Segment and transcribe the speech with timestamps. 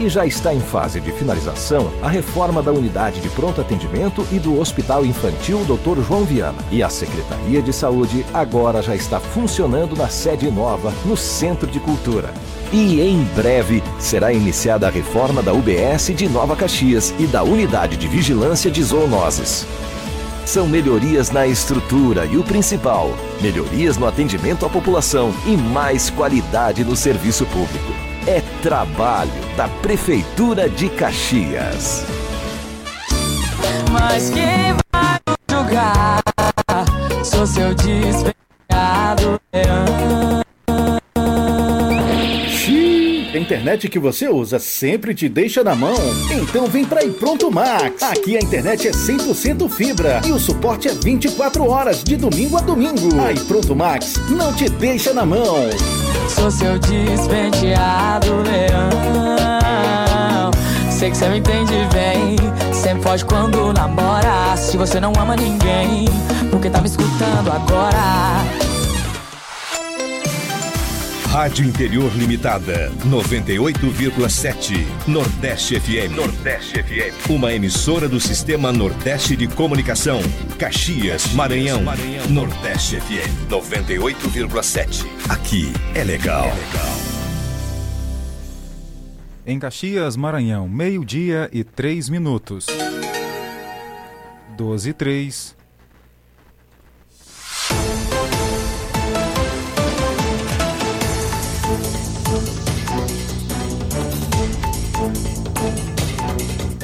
[0.00, 4.38] E já está em fase de finalização a reforma da unidade de pronto atendimento e
[4.38, 6.00] do Hospital Infantil Dr.
[6.06, 6.58] João Viana.
[6.70, 11.80] E a Secretaria de Saúde agora já está funcionando na sede nova, no Centro de
[11.80, 12.32] Cultura.
[12.72, 17.96] E em breve será iniciada a reforma da UBS de Nova Caxias e da Unidade
[17.96, 19.66] de Vigilância de Zoonoses.
[20.46, 23.10] São melhorias na estrutura e o principal,
[23.40, 28.08] melhorias no atendimento à população e mais qualidade no serviço público.
[28.26, 32.04] É trabalho da Prefeitura de Caxias.
[33.92, 35.18] Mas quem vai
[35.50, 36.22] julgar?
[37.24, 38.37] Sou seu despenhado
[43.48, 45.96] internet que você usa sempre te deixa na mão?
[46.30, 48.02] Então vem pra Pronto Max.
[48.02, 52.60] Aqui a internet é 100% fibra e o suporte é 24 horas de domingo a
[52.60, 53.18] domingo.
[53.22, 55.70] Aí Pronto Max não te deixa na mão.
[56.28, 58.90] Sou seu despenteado leão.
[60.90, 62.36] Sei que você me entende bem.
[62.74, 64.58] Sempre foge quando namora.
[64.58, 66.04] Se você não ama ninguém,
[66.50, 68.77] porque tá me escutando agora.
[71.28, 74.86] Rádio Interior Limitada, 98,7.
[75.06, 76.16] Nordeste FM.
[76.16, 77.28] Nordeste FM.
[77.28, 80.20] Uma emissora do Sistema Nordeste de Comunicação.
[80.58, 81.82] Caxias, Maranhão.
[82.30, 85.04] Nordeste FM, 98,7.
[85.28, 86.46] Aqui é legal.
[86.46, 86.96] É legal.
[89.46, 92.66] Em Caxias, Maranhão, meio-dia e três minutos.
[94.56, 95.57] 12 e 3.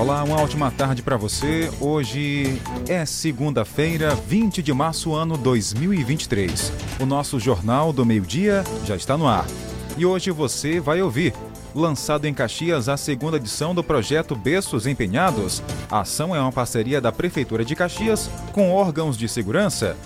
[0.04, 1.72] Olá, uma ótima tarde para você.
[1.80, 6.70] Hoje é segunda-feira, 20 de março, ano 2023.
[7.00, 9.46] O nosso Jornal do Meio-Dia já está no ar.
[9.96, 11.32] E hoje você vai ouvir.
[11.74, 15.62] Lançado em Caxias a segunda edição do projeto Berços Empenhados.
[15.90, 19.96] A ação é uma parceria da Prefeitura de Caxias com órgãos de segurança.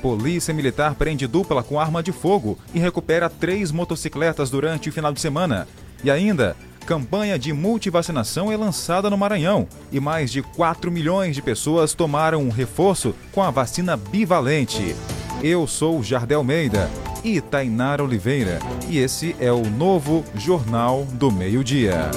[0.00, 5.12] Polícia Militar prende dupla com arma de fogo e recupera três motocicletas durante o final
[5.12, 5.66] de semana.
[6.04, 6.56] E ainda,
[6.88, 12.42] campanha de multivacinação é lançada no Maranhão e mais de 4 milhões de pessoas tomaram
[12.42, 14.96] um reforço com a vacina bivalente.
[15.42, 16.90] Eu sou Jardel Meida
[17.22, 22.10] e Tainara Oliveira e esse é o novo Jornal do Meio-Dia.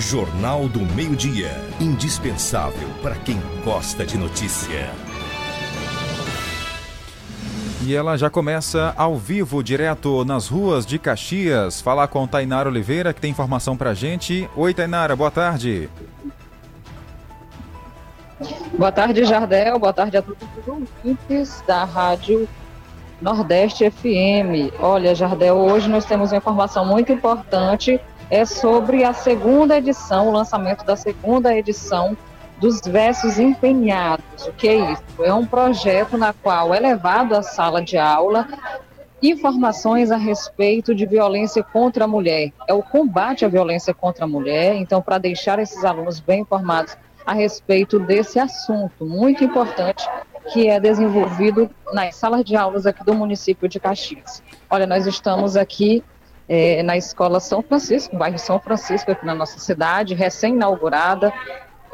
[0.00, 4.90] Jornal do Meio-Dia, indispensável para quem gosta de notícia.
[7.86, 11.80] E ela já começa ao vivo, direto nas ruas de Caxias.
[11.80, 14.50] Falar com Tainara Oliveira, que tem informação pra gente.
[14.56, 15.88] Oi, Tainara, boa tarde.
[18.76, 19.78] Boa tarde, Jardel.
[19.78, 22.48] Boa tarde a todos os ouvintes da Rádio
[23.22, 24.74] Nordeste FM.
[24.80, 28.00] Olha, Jardel, hoje nós temos uma informação muito importante.
[28.28, 32.16] É sobre a segunda edição, o lançamento da segunda edição
[32.58, 34.46] dos versos empenhados.
[34.46, 35.02] O que é isso?
[35.20, 38.46] É um projeto na qual é levado à sala de aula
[39.22, 42.52] informações a respeito de violência contra a mulher.
[42.68, 44.76] É o combate à violência contra a mulher.
[44.76, 50.08] Então, para deixar esses alunos bem informados a respeito desse assunto muito importante
[50.52, 54.42] que é desenvolvido nas salas de aulas aqui do município de Caxias.
[54.70, 56.04] Olha, nós estamos aqui
[56.48, 61.32] é, na Escola São Francisco, bairro São Francisco, aqui na nossa cidade, recém-inaugurada,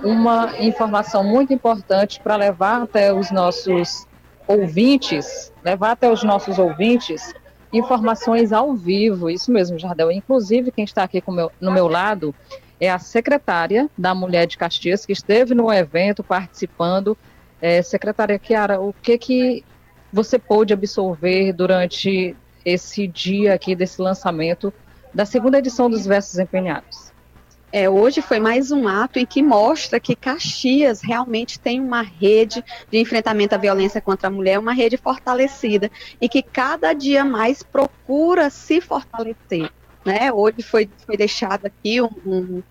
[0.02, 4.06] uma informação muito importante para levar até os nossos
[4.46, 7.32] ouvintes, levar até os nossos ouvintes
[7.72, 10.10] informações ao vivo, isso mesmo, Jardel.
[10.12, 12.34] Inclusive, quem está aqui meu, no meu lado
[12.80, 17.16] é a secretária da Mulher de Caxias, que esteve no evento participando.
[17.60, 19.64] É, secretária Chiara, o que, que
[20.12, 24.72] você pôde absorver durante esse dia aqui desse lançamento
[25.14, 27.11] da segunda edição dos Versos Empenhados?
[27.72, 32.62] É, hoje foi mais um ato em que mostra que Caxias realmente tem uma rede
[32.90, 35.90] de enfrentamento à violência contra a mulher, uma rede fortalecida
[36.20, 39.70] e que cada dia mais procura se fortalecer.
[40.04, 40.30] Né?
[40.30, 42.62] Hoje foi, foi deixado aqui um, um,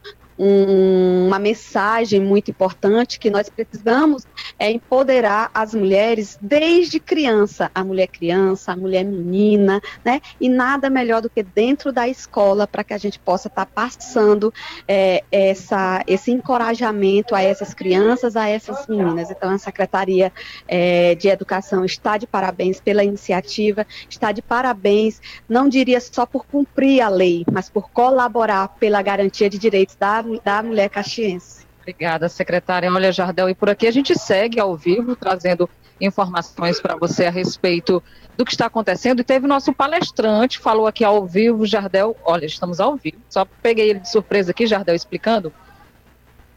[0.41, 4.25] um, uma mensagem muito importante que nós precisamos
[4.57, 10.19] é empoderar as mulheres desde criança, a mulher criança, a mulher menina, né?
[10.39, 13.71] E nada melhor do que dentro da escola para que a gente possa estar tá
[13.71, 14.51] passando
[14.87, 19.29] é, essa, esse encorajamento a essas crianças, a essas meninas.
[19.29, 20.33] Então, a Secretaria
[20.67, 26.47] é, de Educação está de parabéns pela iniciativa, está de parabéns, não diria só por
[26.47, 31.65] cumprir a lei, mas por colaborar pela garantia de direitos da da mulher caxiense.
[31.81, 32.91] Obrigada, secretária.
[32.91, 35.69] Olha, Jardel, e por aqui a gente segue ao vivo trazendo
[35.99, 38.01] informações para você a respeito
[38.37, 39.19] do que está acontecendo.
[39.19, 42.15] E teve nosso palestrante, falou aqui ao vivo, Jardel.
[42.23, 43.17] Olha, estamos ao vivo.
[43.29, 45.51] Só peguei ele de surpresa aqui, Jardel, explicando.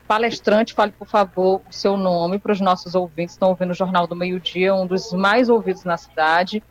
[0.06, 4.06] Palestrante, fale, por favor, o seu nome para os nossos ouvintes estão ouvindo o Jornal
[4.06, 6.62] do Meio Dia, um dos mais ouvidos na cidade,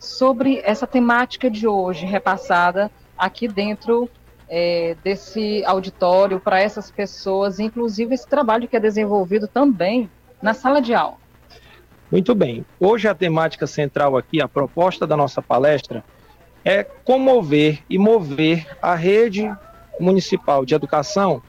[0.00, 4.10] sobre essa temática de hoje, repassada aqui dentro
[4.48, 10.10] é, desse auditório para essas pessoas, inclusive esse trabalho que é desenvolvido também
[10.40, 11.16] na sala de aula.
[12.10, 12.64] Muito bem.
[12.78, 16.04] Hoje a temática central aqui, a proposta da nossa palestra,
[16.64, 19.52] é comover e mover a rede
[19.98, 21.42] municipal de educação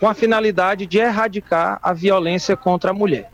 [0.00, 3.30] com a finalidade de erradicar a violência contra a mulher.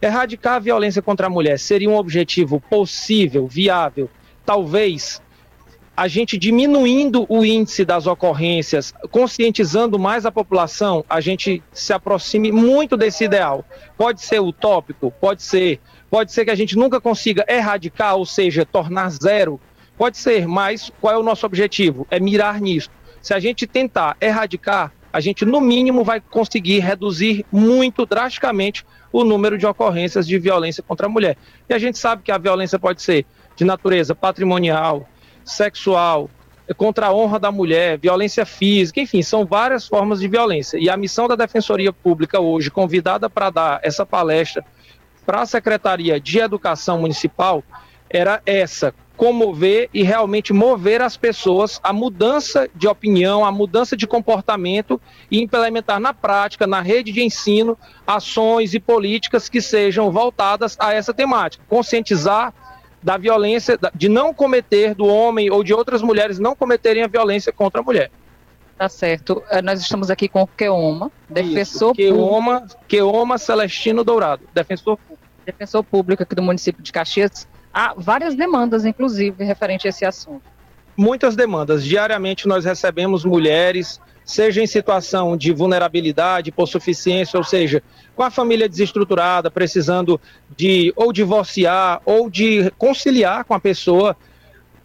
[0.00, 4.08] Erradicar a violência contra a mulher seria um objetivo possível, viável,
[4.46, 5.20] talvez
[6.00, 12.50] a gente diminuindo o índice das ocorrências, conscientizando mais a população, a gente se aproxime
[12.50, 13.66] muito desse ideal.
[13.98, 15.78] Pode ser utópico, pode ser,
[16.10, 19.60] pode ser que a gente nunca consiga erradicar, ou seja, tornar zero.
[19.98, 22.06] Pode ser, mas qual é o nosso objetivo?
[22.10, 22.88] É mirar nisso.
[23.20, 29.22] Se a gente tentar erradicar, a gente no mínimo vai conseguir reduzir muito drasticamente o
[29.22, 31.36] número de ocorrências de violência contra a mulher.
[31.68, 35.06] E a gente sabe que a violência pode ser de natureza patrimonial,
[35.44, 36.28] sexual,
[36.76, 40.78] contra a honra da mulher, violência física, enfim, são várias formas de violência.
[40.78, 44.64] E a missão da Defensoria Pública hoje, convidada para dar essa palestra
[45.26, 47.62] para a Secretaria de Educação Municipal,
[48.08, 54.06] era essa: comover e realmente mover as pessoas à mudança de opinião, à mudança de
[54.06, 55.00] comportamento
[55.30, 57.76] e implementar na prática, na rede de ensino,
[58.06, 61.62] ações e políticas que sejam voltadas a essa temática.
[61.68, 62.54] Conscientizar
[63.02, 67.52] da violência, de não cometer do homem ou de outras mulheres não cometerem a violência
[67.52, 68.10] contra a mulher.
[68.76, 69.42] Tá certo.
[69.50, 75.20] Eh, nós estamos aqui com o Queoma, defensor Queoma, Queoma Celestino Dourado, defensor público.
[75.44, 77.46] Defensor público aqui do município de Caxias.
[77.72, 80.42] Há várias demandas, inclusive, referente a esse assunto.
[80.96, 81.84] Muitas demandas.
[81.84, 84.00] Diariamente nós recebemos mulheres
[84.30, 87.82] seja em situação de vulnerabilidade, por suficiência, ou seja,
[88.14, 90.20] com a família desestruturada, precisando
[90.56, 94.16] de ou divorciar ou de conciliar com a pessoa,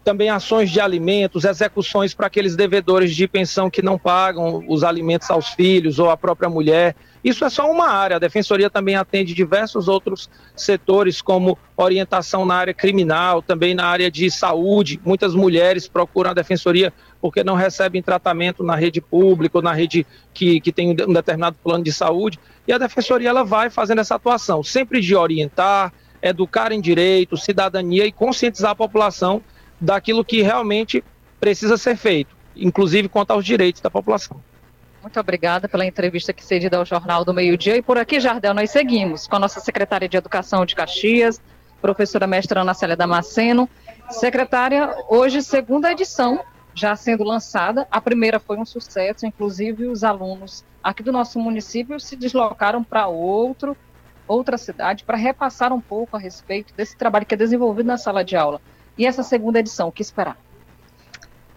[0.05, 5.31] também ações de alimentos, execuções para aqueles devedores de pensão que não pagam os alimentos
[5.31, 6.95] aos filhos ou à própria mulher.
[7.23, 8.17] Isso é só uma área.
[8.17, 14.11] A defensoria também atende diversos outros setores, como orientação na área criminal, também na área
[14.11, 15.01] de saúde.
[15.03, 20.05] Muitas mulheres procuram a defensoria porque não recebem tratamento na rede pública ou na rede
[20.35, 22.39] que, que tem um determinado plano de saúde.
[22.67, 25.91] E a defensoria ela vai fazendo essa atuação, sempre de orientar,
[26.21, 29.41] educar em direito, cidadania e conscientizar a população
[29.79, 31.03] daquilo que realmente
[31.39, 34.41] precisa ser feito, inclusive quanto aos direitos da população.
[35.01, 37.77] Muito obrigada pela entrevista que cedida ao Jornal do Meio Dia.
[37.77, 41.39] E por aqui, Jardel, nós seguimos com a nossa secretária de Educação de Caxias,
[41.79, 43.69] professora mestra Ana Célia Damasceno.
[44.09, 46.43] Secretária, hoje, segunda edição
[46.75, 47.87] já sendo lançada.
[47.89, 53.07] A primeira foi um sucesso, inclusive os alunos aqui do nosso município se deslocaram para
[53.07, 53.75] outro,
[54.27, 58.23] outra cidade para repassar um pouco a respeito desse trabalho que é desenvolvido na sala
[58.23, 58.61] de aula.
[58.97, 60.37] E essa segunda edição, o que esperar?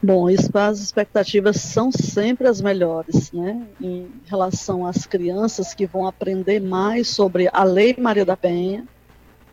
[0.00, 3.66] Bom, as expectativas são sempre as melhores, né?
[3.80, 8.86] Em relação às crianças que vão aprender mais sobre a Lei Maria da Penha,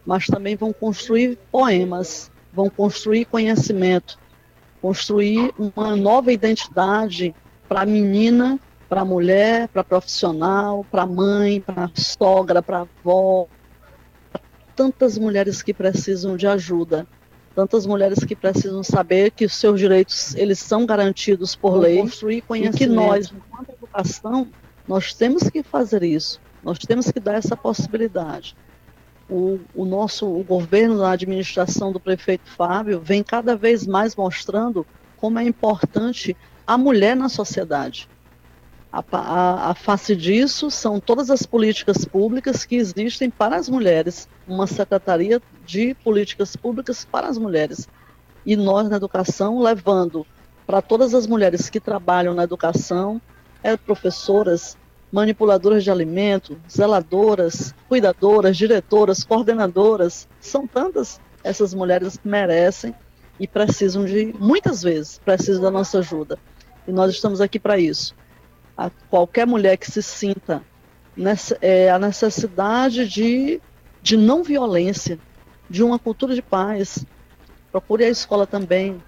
[0.06, 4.20] mas também vão construir poemas, vão construir conhecimento,
[4.82, 7.34] construir uma nova identidade
[7.68, 12.62] para a menina, para a mulher, para a profissional, para a mãe, para a sogra,
[12.62, 13.48] para a avó,
[14.76, 17.08] tantas mulheres que precisam de ajuda
[17.56, 22.44] tantas mulheres que precisam saber que os seus direitos eles são garantidos por lei construir
[22.54, 24.48] e que nós, enquanto educação,
[24.86, 26.42] nós temos que fazer isso.
[26.62, 28.58] Nós temos que dar essa possibilidade.
[29.30, 34.86] O, o nosso o governo, a administração do prefeito Fábio, vem cada vez mais mostrando
[35.16, 36.36] como é importante
[36.68, 38.10] a mulher na sociedade.
[38.96, 44.26] A, a, a, face disso são todas as políticas públicas que existem para as mulheres,
[44.48, 47.90] uma secretaria de políticas públicas para as mulheres.
[48.46, 50.26] E nós, na educação, levando
[50.66, 53.22] para todas as mulheres que trabalham na educação,
[53.62, 54.78] é, professoras,
[55.12, 62.96] manipuladoras de alimento, zeladoras, cuidadoras, diretoras, coordenadoras, são tantas essas mulheres que merecem
[63.38, 66.40] e precisam de, muitas vezes, precisam da nossa ajuda.
[66.88, 68.16] E nós estamos aqui para isso
[68.78, 70.64] a qualquer mulher que se sinta
[71.16, 73.62] nessa, é, a necessidade de,
[74.02, 75.18] de não violência,
[75.70, 77.06] de uma cultura de paz.
[77.72, 79.02] Procure a escola também.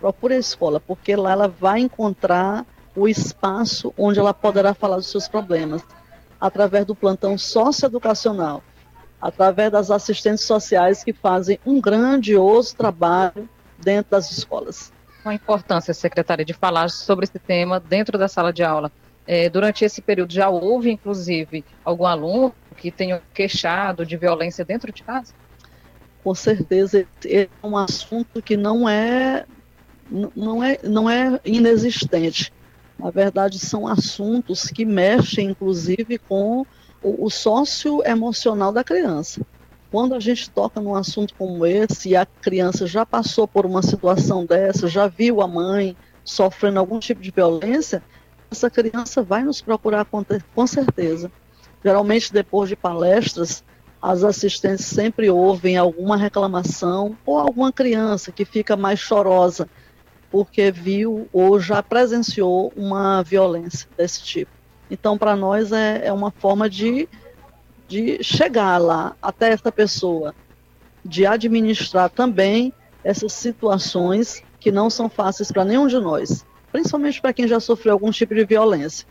[0.00, 2.64] Procure a escola, porque lá ela vai encontrar
[2.94, 5.82] o espaço onde ela poderá falar dos seus problemas,
[6.40, 8.62] através do plantão socioeducacional.
[9.20, 14.92] através das assistentes sociais que fazem um grandioso trabalho dentro das escolas.
[15.24, 18.90] A importância, secretária, de falar sobre esse tema dentro da sala de aula?
[19.26, 24.90] É, durante esse período já houve, inclusive, algum aluno que tenha queixado de violência dentro
[24.92, 25.34] de casa?
[26.24, 29.44] Com certeza, é um assunto que não é,
[30.34, 32.50] não é, não é inexistente.
[32.98, 36.66] Na verdade, são assuntos que mexem, inclusive, com
[37.02, 39.40] o, o socioemocional da criança.
[39.90, 43.82] Quando a gente toca num assunto como esse e a criança já passou por uma
[43.82, 48.02] situação dessa, já viu a mãe sofrendo algum tipo de violência,
[48.50, 51.32] essa criança vai nos procurar com, com certeza.
[51.82, 53.64] Geralmente, depois de palestras,
[54.00, 59.68] as assistentes sempre ouvem alguma reclamação ou alguma criança que fica mais chorosa
[60.30, 64.50] porque viu ou já presenciou uma violência desse tipo.
[64.90, 67.08] Então, para nós é, é, uma forma de,
[67.88, 70.34] de chegar lá até essa pessoa,
[71.02, 77.32] de administrar também essas situações que não são fáceis para nenhum de nós, principalmente para
[77.32, 79.06] quem já sofreu algum tipo de violência.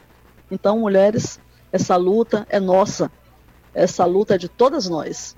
[0.51, 1.39] Então, mulheres,
[1.71, 3.11] essa luta é nossa,
[3.73, 5.35] essa luta é de todas nós.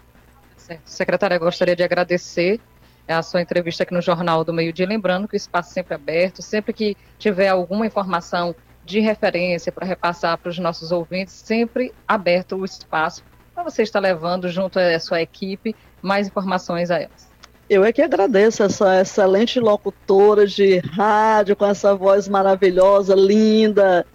[0.84, 2.60] Secretária, eu gostaria de agradecer
[3.08, 5.96] a sua entrevista aqui no Jornal do Meio Dia, lembrando que o espaço é sempre
[5.96, 8.53] aberto, sempre que tiver alguma informação
[8.86, 13.24] de referência para repassar para os nossos ouvintes, sempre aberto o espaço
[13.60, 17.30] para você estar levando junto à sua equipe mais informações a elas.
[17.70, 24.06] Eu é que agradeço essa excelente locutora de rádio com essa voz maravilhosa, linda.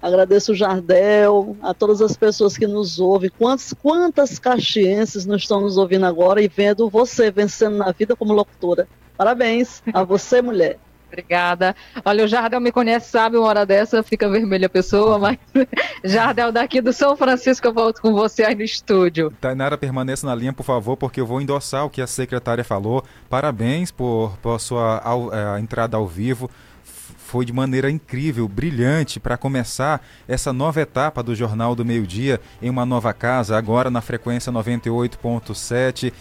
[0.00, 3.30] Agradeço o Jardel, a todas as pessoas que nos ouvem.
[3.38, 8.32] Quantas, quantas caxienses não estão nos ouvindo agora e vendo você vencendo na vida como
[8.32, 8.88] locutora.
[9.14, 10.78] Parabéns a você, mulher.
[11.10, 11.74] Obrigada.
[12.04, 15.38] Olha, o Jardel me conhece, sabe, uma hora dessa fica vermelha a pessoa, mas
[16.04, 19.32] Jardel, daqui do São Francisco, eu volto com você aí no estúdio.
[19.40, 23.04] Tainara, permaneça na linha, por favor, porque eu vou endossar o que a secretária falou.
[23.28, 26.48] Parabéns por, por sua ao, é, entrada ao vivo.
[26.84, 32.40] Foi de maneira incrível, brilhante, para começar essa nova etapa do Jornal do Meio Dia
[32.60, 36.12] em uma nova casa, agora na frequência 98.7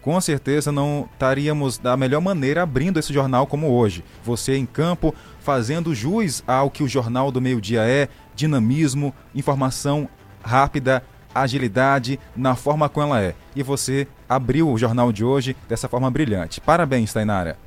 [0.00, 4.04] com certeza não estaríamos da melhor maneira abrindo esse jornal como hoje.
[4.24, 10.08] Você em campo, fazendo jus ao que o Jornal do Meio Dia é: dinamismo, informação
[10.42, 11.02] rápida,
[11.34, 13.34] agilidade na forma como ela é.
[13.54, 16.60] E você abriu o jornal de hoje dessa forma brilhante.
[16.60, 17.58] Parabéns, Tainara.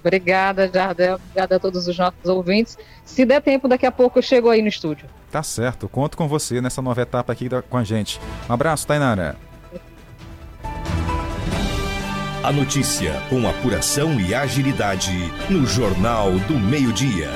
[0.00, 1.16] Obrigada, Jardel.
[1.16, 2.78] Obrigada a todos os nossos ouvintes.
[3.04, 5.06] Se der tempo, daqui a pouco eu chego aí no estúdio.
[5.30, 5.88] Tá certo.
[5.88, 8.18] Conto com você nessa nova etapa aqui com a gente.
[8.48, 9.49] Um abraço, Tainara.
[12.42, 15.12] A notícia com apuração e agilidade
[15.50, 17.28] no Jornal do Meio-Dia.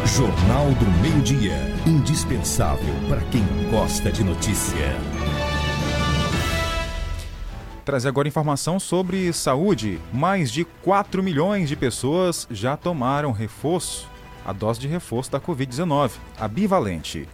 [0.06, 1.56] Jornal do Meio-Dia.
[1.84, 4.94] Indispensável para quem gosta de notícia.
[7.84, 10.00] Trazer agora informação sobre saúde.
[10.12, 14.08] Mais de 4 milhões de pessoas já tomaram reforço,
[14.44, 17.28] a dose de reforço da Covid-19, a bivalente.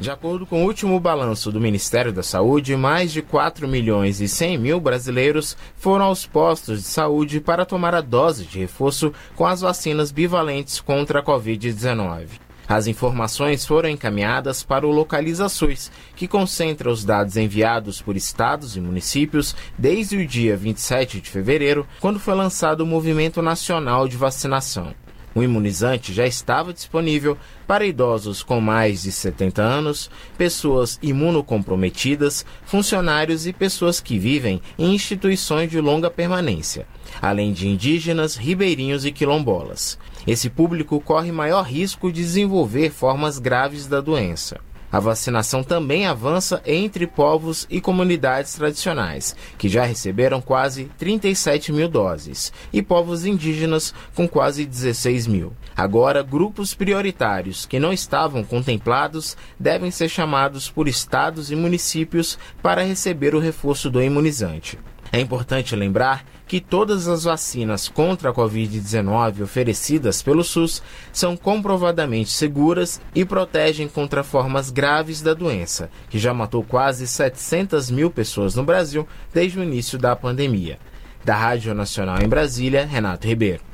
[0.00, 4.26] De acordo com o último balanço do Ministério da Saúde, mais de 4 milhões e
[4.26, 9.46] 100 mil brasileiros foram aos postos de saúde para tomar a dose de reforço com
[9.46, 12.28] as vacinas bivalentes contra a Covid-19.
[12.66, 18.76] As informações foram encaminhadas para o Localiza SUS, que concentra os dados enviados por estados
[18.76, 24.16] e municípios desde o dia 27 de fevereiro, quando foi lançado o Movimento Nacional de
[24.16, 24.94] Vacinação.
[25.34, 33.46] O imunizante já estava disponível para idosos com mais de 70 anos, pessoas imunocomprometidas, funcionários
[33.46, 36.86] e pessoas que vivem em instituições de longa permanência,
[37.22, 39.98] além de indígenas, ribeirinhos e quilombolas.
[40.26, 44.60] Esse público corre maior risco de desenvolver formas graves da doença.
[44.92, 51.88] A vacinação também avança entre povos e comunidades tradicionais, que já receberam quase 37 mil
[51.88, 55.52] doses, e povos indígenas, com quase 16 mil.
[55.76, 62.82] Agora, grupos prioritários que não estavam contemplados devem ser chamados por estados e municípios para
[62.82, 64.78] receber o reforço do imunizante.
[65.12, 72.30] É importante lembrar que todas as vacinas contra a Covid-19 oferecidas pelo SUS são comprovadamente
[72.30, 78.54] seguras e protegem contra formas graves da doença, que já matou quase 700 mil pessoas
[78.54, 80.78] no Brasil desde o início da pandemia.
[81.24, 83.69] Da Rádio Nacional em Brasília, Renato Ribeiro.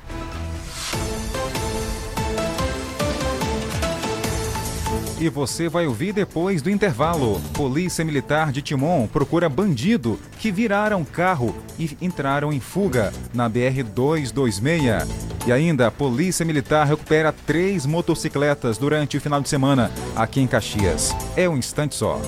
[5.18, 7.40] E você vai ouvir depois do intervalo.
[7.54, 15.08] Polícia Militar de Timon procura bandido que viraram carro e entraram em fuga na BR-226.
[15.46, 21.14] E ainda, Polícia Militar recupera três motocicletas durante o final de semana aqui em Caxias.
[21.34, 22.20] É um instante só.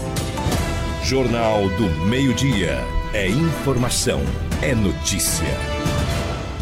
[1.04, 2.78] Jornal do Meio-Dia.
[3.12, 4.20] É informação,
[4.62, 5.97] é notícia.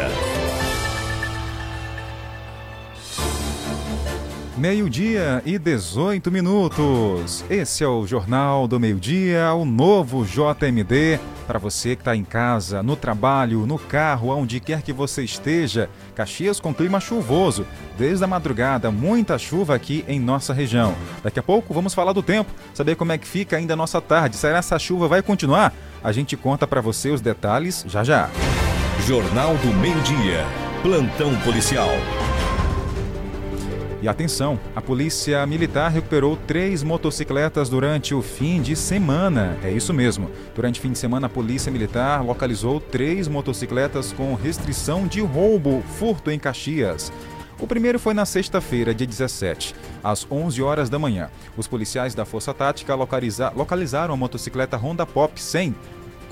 [4.63, 7.45] Meio-dia e 18 minutos.
[7.51, 11.19] Esse é o Jornal do Meio-Dia, o novo JMD.
[11.49, 15.91] Para você que está em casa, no trabalho, no carro, onde quer que você esteja,
[16.15, 17.67] Caxias com clima chuvoso.
[17.99, 20.95] Desde a madrugada, muita chuva aqui em nossa região.
[21.25, 24.01] Daqui a pouco vamos falar do tempo, saber como é que fica ainda a nossa
[24.01, 24.37] tarde.
[24.37, 25.75] Será que essa chuva vai continuar?
[26.05, 28.31] A gente conta para você os detalhes já já.
[29.09, 30.47] Jornal do Meio-Dia.
[30.85, 31.91] Plantão policial.
[34.03, 39.57] E atenção, a polícia militar recuperou três motocicletas durante o fim de semana.
[39.63, 40.29] É isso mesmo.
[40.57, 45.85] Durante o fim de semana, a polícia militar localizou três motocicletas com restrição de roubo,
[46.01, 47.13] furto em Caxias.
[47.61, 51.31] O primeiro foi na sexta-feira, dia 17, às 11 horas da manhã.
[51.57, 55.77] Os policiais da Força Tática localiza localizaram a motocicleta Honda Pop 100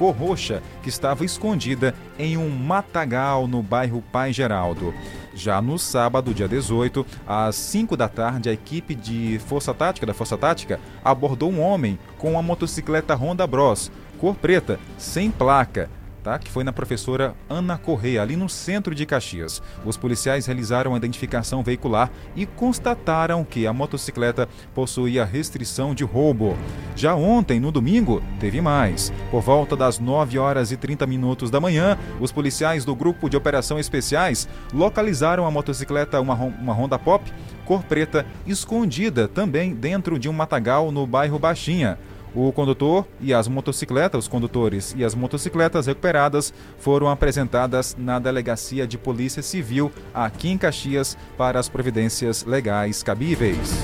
[0.00, 4.94] cor roxa que estava escondida em um matagal no bairro Pai Geraldo.
[5.34, 10.14] Já no sábado, dia 18, às 5 da tarde, a equipe de Força Tática da
[10.14, 15.90] Força Tática abordou um homem com uma motocicleta Honda Bros, cor preta, sem placa,
[16.22, 16.38] tá?
[16.38, 19.62] que foi na professora Ana Correia, ali no centro de Caxias.
[19.84, 26.56] Os policiais realizaram a identificação veicular e constataram que a motocicleta possuía restrição de roubo.
[26.94, 29.12] Já ontem, no domingo, teve mais.
[29.30, 33.36] Por volta das 9 horas e 30 minutos da manhã, os policiais do Grupo de
[33.36, 37.32] Operação Especiais localizaram a motocicleta, uma, uma Honda Pop,
[37.64, 41.98] cor preta, escondida também dentro de um matagal no bairro Baixinha.
[42.34, 48.86] O condutor e as motocicletas, os condutores e as motocicletas recuperadas foram apresentadas na Delegacia
[48.86, 53.74] de Polícia Civil aqui em Caxias para as providências legais cabíveis.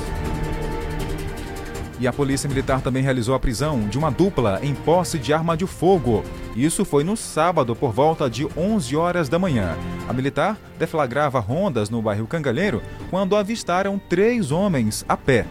[1.98, 5.56] E a Polícia Militar também realizou a prisão de uma dupla em posse de arma
[5.56, 6.22] de fogo.
[6.54, 9.74] Isso foi no sábado, por volta de 11 horas da manhã.
[10.06, 15.46] A militar deflagrava rondas no bairro Cangalheiro quando avistaram três homens a pé.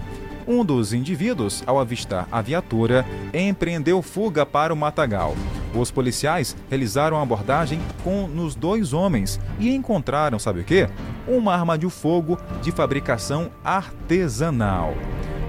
[0.48, 5.36] Um dos indivíduos, ao avistar a viatura, empreendeu fuga para o matagal.
[5.74, 10.88] Os policiais realizaram a abordagem com nos dois homens e encontraram, sabe o que?
[11.28, 14.94] Uma arma de fogo de fabricação artesanal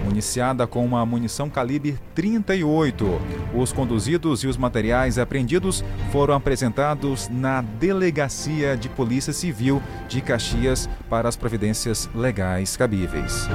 [0.07, 3.21] municiada com uma munição calibre 38.
[3.55, 10.89] Os conduzidos e os materiais apreendidos foram apresentados na Delegacia de Polícia Civil de Caxias
[11.11, 13.49] para as providências legais cabíveis.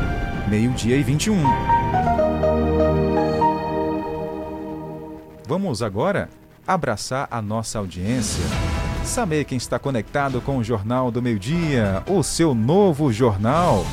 [0.49, 1.41] Meio-dia e 21.
[5.47, 6.29] Vamos agora
[6.67, 8.43] abraçar a nossa audiência.
[9.05, 13.85] Saber quem está conectado com o Jornal do Meio Dia, o seu novo jornal.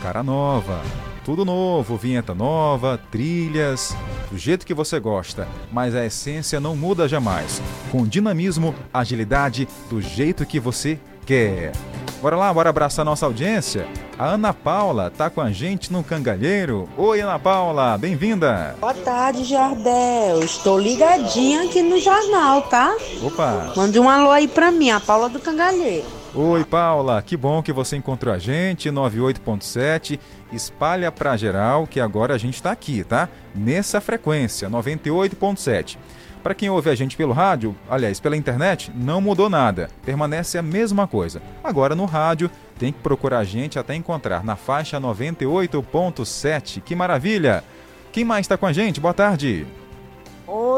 [0.00, 0.80] Cara nova
[1.24, 3.96] tudo novo, vinheta nova, trilhas,
[4.30, 7.62] do jeito que você gosta, mas a essência não muda jamais.
[7.90, 11.72] Com dinamismo, agilidade, do jeito que você quer.
[12.20, 13.86] Bora lá, bora abraçar nossa audiência.
[14.18, 16.88] A Ana Paula tá com a gente no Cangalheiro.
[16.96, 18.76] Oi, Ana Paula, bem-vinda.
[18.80, 20.42] Boa tarde, Jardel.
[20.42, 22.94] Estou ligadinha aqui no jornal, tá?
[23.22, 23.72] Opa.
[23.76, 26.23] Mande um alô aí pra mim, a Paula do Cangalheiro.
[26.36, 30.18] Oi, Paula, que bom que você encontrou a gente, 98.7.
[30.52, 33.28] Espalha pra geral que agora a gente tá aqui, tá?
[33.54, 35.96] Nessa frequência, 98.7.
[36.42, 40.62] Para quem ouve a gente pelo rádio, aliás, pela internet, não mudou nada, permanece a
[40.62, 41.40] mesma coisa.
[41.62, 46.82] Agora no rádio, tem que procurar a gente até encontrar na faixa 98.7.
[46.82, 47.62] Que maravilha!
[48.10, 48.98] Quem mais está com a gente?
[48.98, 49.64] Boa tarde.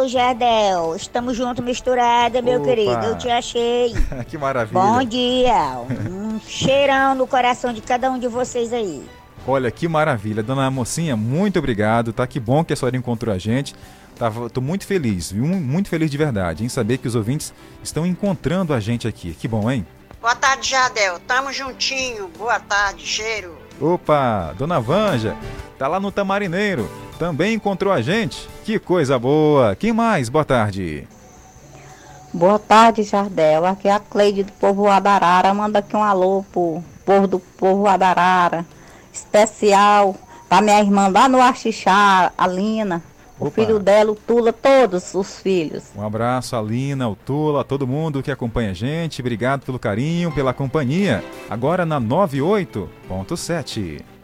[0.09, 0.95] Jardel.
[0.97, 2.64] Estamos juntos misturada, meu Opa.
[2.69, 3.05] querido.
[3.05, 3.95] Eu te achei.
[4.29, 4.81] que maravilha.
[4.81, 5.79] Bom dia.
[6.11, 9.05] Um cheirão no coração de cada um de vocês aí.
[9.47, 12.27] Olha que maravilha, dona Mocinha, muito obrigado, tá?
[12.27, 13.77] Que bom que a senhora encontrou a gente.
[14.19, 15.45] Tava, tô muito feliz, viu?
[15.45, 19.35] Muito feliz de verdade em saber que os ouvintes estão encontrando a gente aqui.
[19.35, 19.87] Que bom, hein?
[20.21, 21.21] Boa tarde, Jardel.
[21.21, 22.29] Tamo juntinho.
[22.37, 23.57] Boa tarde, cheiro.
[23.81, 25.37] Opa, dona Vanja,
[25.79, 26.90] tá lá no Tamarineiro.
[27.19, 28.49] Também encontrou a gente.
[28.66, 29.76] Que coisa boa.
[29.76, 30.29] Quem mais?
[30.29, 31.07] Boa tarde.
[32.35, 33.64] Boa tarde, Jardel.
[33.64, 35.55] Aqui é a Cleide do povo Adarara.
[35.55, 38.66] Manda aqui um alô pro povo do povo Adarara.
[39.12, 40.16] Especial
[40.48, 43.05] pra minha irmã lá no Axixá, a Lina.
[43.38, 43.55] O Opa.
[43.55, 45.85] filho dela, o Tula, todos os filhos.
[45.94, 49.20] Um abraço a Lina, o Tula, a todo mundo que acompanha a gente.
[49.20, 51.22] Obrigado pelo carinho, pela companhia.
[51.48, 54.15] Agora na 98.7.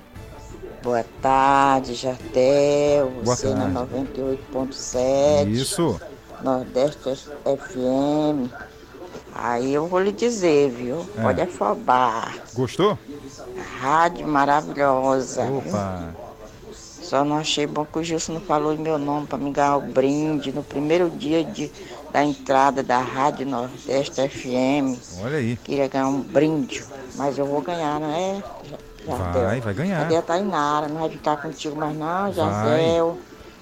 [0.83, 3.11] Boa tarde, Jardel.
[3.23, 3.95] Boa Você na tarde.
[4.21, 5.49] 98.7.
[5.49, 6.01] Isso.
[6.42, 6.99] Nordeste
[7.45, 8.51] FM.
[9.33, 11.07] Aí eu vou lhe dizer, viu?
[11.16, 11.23] É.
[11.23, 12.37] Pode afobar.
[12.55, 12.99] Gostou?
[13.81, 15.45] Rádio maravilhosa.
[15.45, 16.14] Opa.
[16.73, 19.83] Só não achei bom que o Gilson não falou meu nome para me ganhar o
[19.83, 21.71] brinde no primeiro dia de,
[22.12, 24.99] da entrada da Rádio Nordeste FM.
[25.23, 25.57] Olha aí.
[25.57, 26.83] Queria ganhar um brinde,
[27.14, 28.42] mas eu vou ganhar, não é?
[29.07, 30.03] Vai, vai ganhar.
[30.03, 30.88] Cadê a Tainara?
[30.88, 33.19] Não vai ficar contigo mais não, Jazel?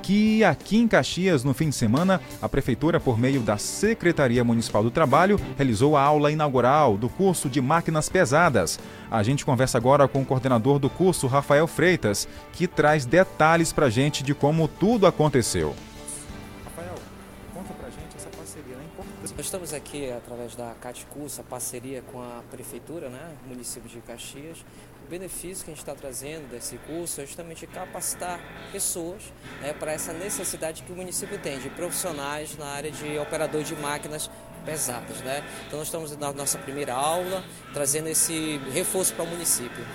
[0.02, 4.82] que aqui em Caxias, no fim de semana, a Prefeitura, por meio da Secretaria Municipal
[4.82, 8.78] do Trabalho, realizou a aula inaugural do curso de máquinas pesadas.
[9.10, 13.86] A gente conversa agora com o coordenador do curso, Rafael Freitas, que traz detalhes para
[13.86, 15.74] a gente de como tudo aconteceu.
[19.40, 24.58] Nós estamos aqui através da Caticursa, parceria com a Prefeitura, né, município de Caxias.
[25.06, 28.38] O benefício que a gente está trazendo desse curso é justamente capacitar
[28.70, 33.62] pessoas né, para essa necessidade que o município tem de profissionais na área de operador
[33.62, 34.30] de máquinas
[34.66, 35.22] pesadas.
[35.22, 35.42] Né?
[35.66, 39.86] Então nós estamos na nossa primeira aula, trazendo esse reforço para o município.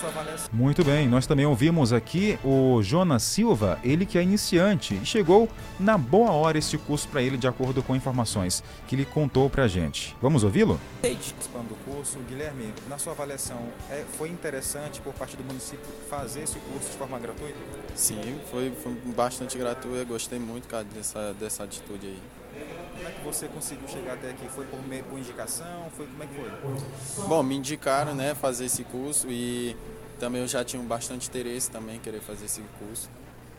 [0.00, 0.48] Na sua avaliação.
[0.50, 5.46] Muito bem, nós também ouvimos aqui o Jonas Silva, ele que é iniciante e chegou
[5.78, 9.64] na boa hora esse curso para ele, de acordo com informações que ele contou para
[9.64, 10.16] a gente.
[10.22, 10.80] Vamos ouvi-lo?
[11.02, 13.60] Participando do curso, Guilherme, na sua avaliação,
[13.90, 17.58] é, foi interessante por parte do município fazer esse curso de forma gratuita?
[17.94, 22.18] Sim, foi, foi bastante gratuito, eu gostei muito cara, dessa, dessa atitude aí.
[22.52, 24.48] Como é que você conseguiu chegar até aqui?
[24.48, 25.90] Foi por, por indicação?
[25.96, 27.26] Foi, como é que foi?
[27.26, 29.76] Bom, me indicaram, né, fazer esse curso e
[30.18, 33.08] também eu já tinha bastante interesse também em querer fazer esse curso.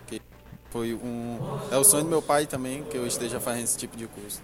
[0.05, 0.21] Que
[0.69, 1.39] foi um
[1.71, 4.41] é o sonho do meu pai também que eu esteja fazendo esse tipo de curso.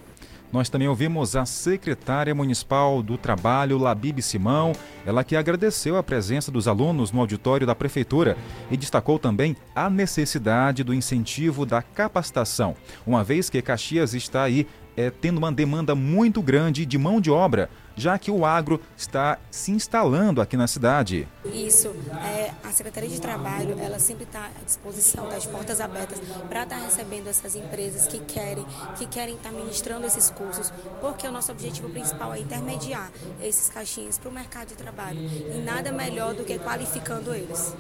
[0.52, 4.72] Nós também ouvimos a secretária municipal do Trabalho, Labib Simão,
[5.06, 8.38] ela que agradeceu a presença dos alunos no auditório da prefeitura
[8.72, 14.66] e destacou também a necessidade do incentivo da capacitação, uma vez que Caxias está aí
[14.96, 19.40] é, tendo uma demanda muito grande de mão de obra já que o agro está
[19.50, 21.28] se instalando aqui na cidade.
[21.44, 26.64] Isso, é, a Secretaria de Trabalho, ela sempre está à disposição, das portas abertas para
[26.64, 28.66] estar tá recebendo essas empresas que querem,
[28.98, 33.68] que querem estar tá ministrando esses cursos, porque o nosso objetivo principal é intermediar esses
[33.70, 37.74] caixinhos para o mercado de trabalho e nada melhor do que qualificando eles.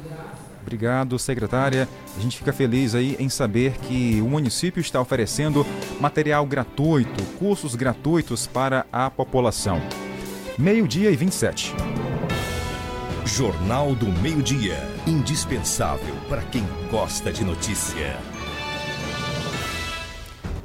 [0.61, 1.87] Obrigado, secretária.
[2.17, 5.65] A gente fica feliz aí em saber que o município está oferecendo
[5.97, 9.81] material gratuito, cursos gratuitos para a população.
[10.59, 11.75] Meio-dia e 27.
[13.23, 14.79] Jornal do Meio-Dia.
[15.05, 18.17] Indispensável para quem gosta de notícia.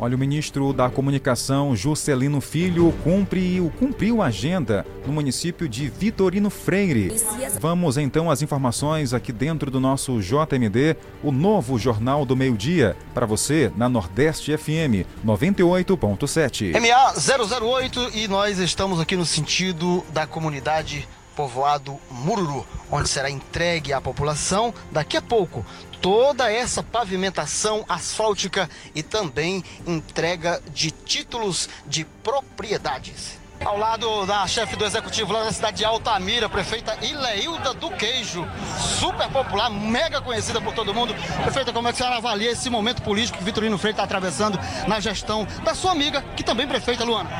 [0.02, 6.50] Olha, o ministro da Comunicação, Juscelino Filho, cumpriu, cumpriu a agenda no município de Vitorino
[6.50, 7.12] Freire.
[7.60, 13.26] Vamos então às informações aqui dentro do nosso JMD, o novo Jornal do Meio-Dia, para
[13.26, 16.72] você na Nordeste FM 98.7.
[16.80, 23.92] MA 008 e nós estamos aqui no sentido da comunidade povoado Mururu, onde será entregue
[23.92, 25.64] à população daqui a pouco
[26.02, 33.41] toda essa pavimentação asfáltica e também entrega de títulos de propriedades.
[33.64, 38.46] Ao lado da chefe do executivo lá na cidade de Altamira, prefeita Ileilda do Queijo,
[38.98, 41.14] super popular, mega conhecida por todo mundo.
[41.42, 44.58] Prefeita, como é que a senhora avalia esse momento político que Vitorino Freire está atravessando
[44.88, 47.30] na gestão da sua amiga, que também prefeita, Luana?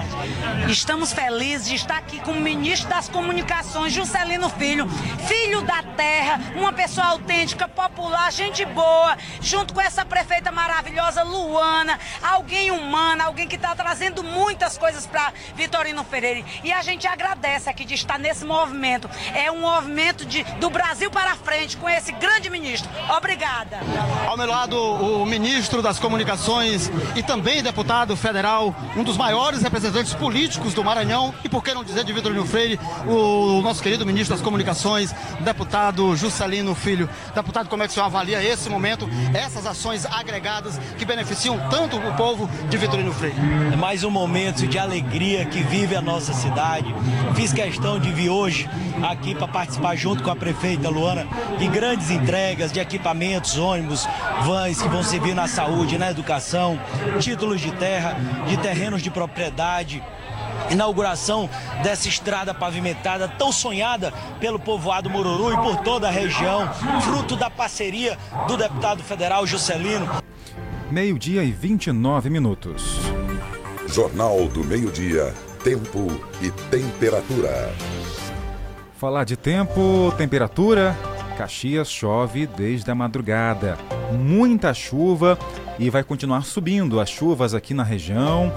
[0.68, 4.88] Estamos felizes de estar aqui com o ministro das Comunicações, Juscelino Filho,
[5.26, 11.98] filho da terra, uma pessoa autêntica, popular, gente boa, junto com essa prefeita maravilhosa, Luana,
[12.22, 16.44] alguém humana, alguém que está trazendo muitas coisas para Vitorino Pereira.
[16.62, 19.08] E a gente agradece aqui de estar nesse movimento.
[19.34, 22.90] É um movimento de, do Brasil para frente com esse grande ministro.
[23.16, 23.80] Obrigada.
[24.26, 30.12] Ao meu lado, o ministro das Comunicações e também deputado federal, um dos maiores representantes
[30.12, 34.36] políticos do Maranhão e por que não dizer de Vitorino Freire, o nosso querido ministro
[34.36, 37.08] das Comunicações, deputado Juscelino Filho.
[37.34, 41.96] Deputado, como é que o senhor avalia esse momento, essas ações agregadas que beneficiam tanto
[41.96, 43.36] o povo de Vitorino Freire?
[43.72, 46.94] É mais um momento de alegria que vive a nossa cidade.
[47.34, 48.68] Fiz questão de vir hoje
[49.02, 51.26] aqui para participar junto com a prefeita Luana
[51.58, 54.06] de grandes entregas de equipamentos, ônibus,
[54.44, 56.78] vans que vão servir na saúde, na educação,
[57.20, 60.02] títulos de terra, de terrenos de propriedade
[60.70, 61.48] inauguração
[61.82, 67.50] dessa estrada pavimentada tão sonhada pelo povoado Moruru e por toda a região, fruto da
[67.50, 70.08] parceria do deputado federal Juscelino.
[70.90, 72.98] Meio-dia e 29 minutos.
[73.88, 76.08] Jornal do Meio-Dia tempo
[76.40, 77.72] e temperatura.
[78.96, 80.96] Falar de tempo, temperatura.
[81.38, 83.78] Caxias chove desde a madrugada.
[84.12, 85.38] Muita chuva
[85.78, 88.52] e vai continuar subindo as chuvas aqui na região.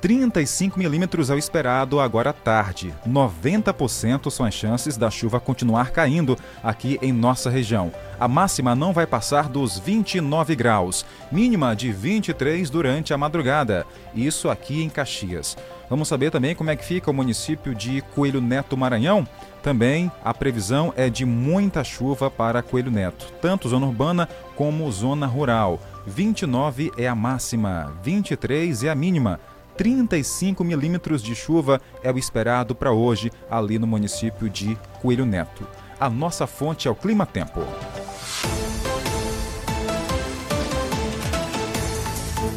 [0.00, 2.94] 35 milímetros é o esperado agora à tarde.
[3.06, 7.92] 90% são as chances da chuva continuar caindo aqui em nossa região.
[8.18, 13.86] A máxima não vai passar dos 29 graus, mínima de 23 durante a madrugada.
[14.14, 15.56] Isso aqui em Caxias.
[15.88, 19.26] Vamos saber também como é que fica o município de Coelho Neto, Maranhão.
[19.62, 25.26] Também a previsão é de muita chuva para Coelho Neto, tanto zona urbana como zona
[25.26, 25.80] rural.
[26.06, 29.40] 29 é a máxima, 23 é a mínima.
[29.76, 35.66] 35 milímetros de chuva é o esperado para hoje ali no município de Coelho Neto.
[36.00, 37.60] A nossa fonte é o Clima Tempo.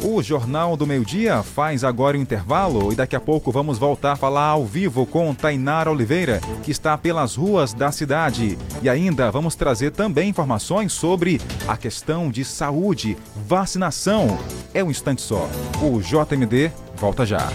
[0.02, 3.76] O Jornal do Meio Dia faz agora o um intervalo e daqui a pouco vamos
[3.76, 8.56] voltar a falar ao vivo com Tainara Oliveira, que está pelas ruas da cidade.
[8.82, 13.14] E ainda vamos trazer também informações sobre a questão de saúde,
[13.46, 14.38] vacinação.
[14.72, 15.46] É um instante só.
[15.82, 17.46] O JMD volta já.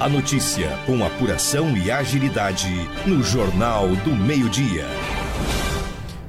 [0.00, 2.68] A notícia com apuração e agilidade
[3.04, 4.86] no Jornal do Meio-Dia.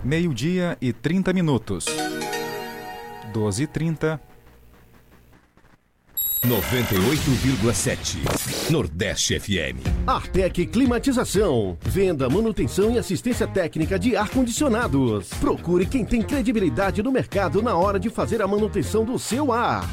[0.03, 1.85] Meio-dia e 30 minutos.
[3.31, 4.19] 12 e 30.
[6.43, 9.85] 98,7 Nordeste FM.
[10.07, 11.77] Artec Climatização.
[11.81, 15.29] Venda, manutenção e assistência técnica de ar-condicionados.
[15.39, 19.87] Procure quem tem credibilidade no mercado na hora de fazer a manutenção do seu ar.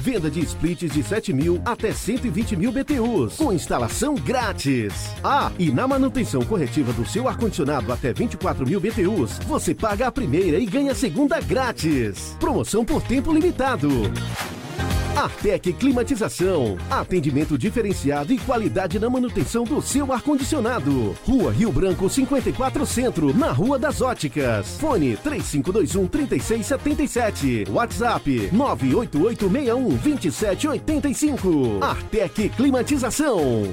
[0.00, 4.92] Venda de splits de 7 mil até 120 mil BTUs, com instalação grátis.
[5.24, 10.12] Ah, e na manutenção corretiva do seu ar-condicionado até 24 mil BTUs, você paga a
[10.12, 12.36] primeira e ganha a segunda grátis.
[12.38, 13.88] Promoção por tempo limitado.
[15.18, 16.78] Artec Climatização.
[16.88, 21.16] Atendimento diferenciado e qualidade na manutenção do seu ar-condicionado.
[21.26, 24.78] Rua Rio Branco 54 Centro, na Rua das Óticas.
[24.78, 27.64] Fone 3521 3677.
[27.68, 31.78] WhatsApp 98861 2785.
[31.82, 33.66] Artec Climatização.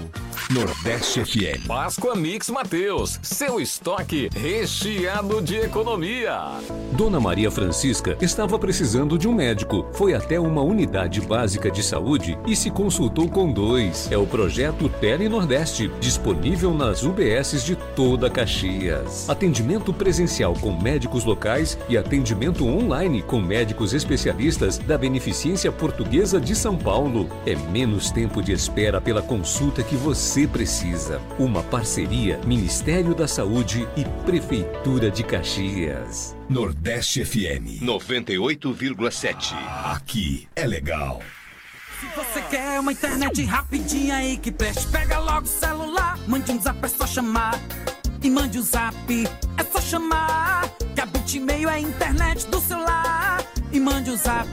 [0.49, 1.65] Nordeste FM.
[1.67, 6.39] Páscoa Mix Mateus, seu estoque recheado de economia.
[6.91, 9.88] Dona Maria Francisca estava precisando de um médico.
[9.93, 11.35] Foi até uma unidade básica
[11.71, 14.10] de saúde e se consultou com dois.
[14.10, 19.30] É o projeto Tele Nordeste, disponível nas UBSs de toda Caxias.
[19.30, 26.56] Atendimento presencial com médicos locais e atendimento online com médicos especialistas da Beneficência Portuguesa de
[26.56, 27.28] São Paulo.
[27.45, 31.19] É menos tempo de espera pela consulta que você precisa.
[31.38, 36.36] Uma parceria Ministério da Saúde e Prefeitura de Caxias.
[36.49, 39.55] Nordeste FM 98,7.
[39.86, 41.21] Aqui é legal.
[41.99, 46.62] Se você quer uma internet rapidinha aí que preste, pega logo o celular, mande um
[46.62, 47.60] zap, é só chamar.
[48.21, 48.95] E mande o um zap,
[49.58, 50.69] é só chamar.
[50.93, 53.43] Que a Bitmail é a internet do celular.
[53.71, 54.47] E mande o um zap,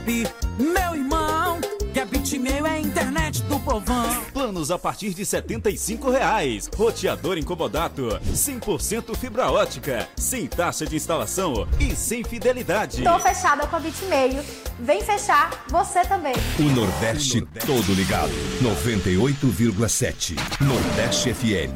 [0.57, 1.61] meu irmão.
[1.93, 1.99] Que
[2.43, 4.21] Bitmail é a internet do povão.
[4.33, 6.69] Planos a partir de 75 reais.
[6.75, 8.19] Roteador incomodato.
[8.33, 10.09] 100% fibra ótica.
[10.17, 13.01] Sem taxa de instalação e sem fidelidade.
[13.01, 14.43] Tô fechada com a Bitmail.
[14.77, 16.33] Vem fechar você também.
[16.59, 18.33] O Nordeste, todo ligado.
[18.61, 20.35] 98,7.
[20.59, 21.71] Nordeste FM.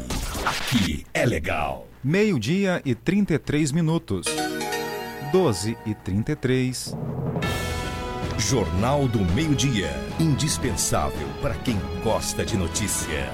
[0.46, 1.88] Aqui é legal.
[2.04, 4.26] Meio-dia e 33 minutos.
[5.32, 6.94] 12 e 33.
[8.38, 9.90] Jornal do Meio-Dia.
[10.20, 13.32] Indispensável para quem gosta de notícia.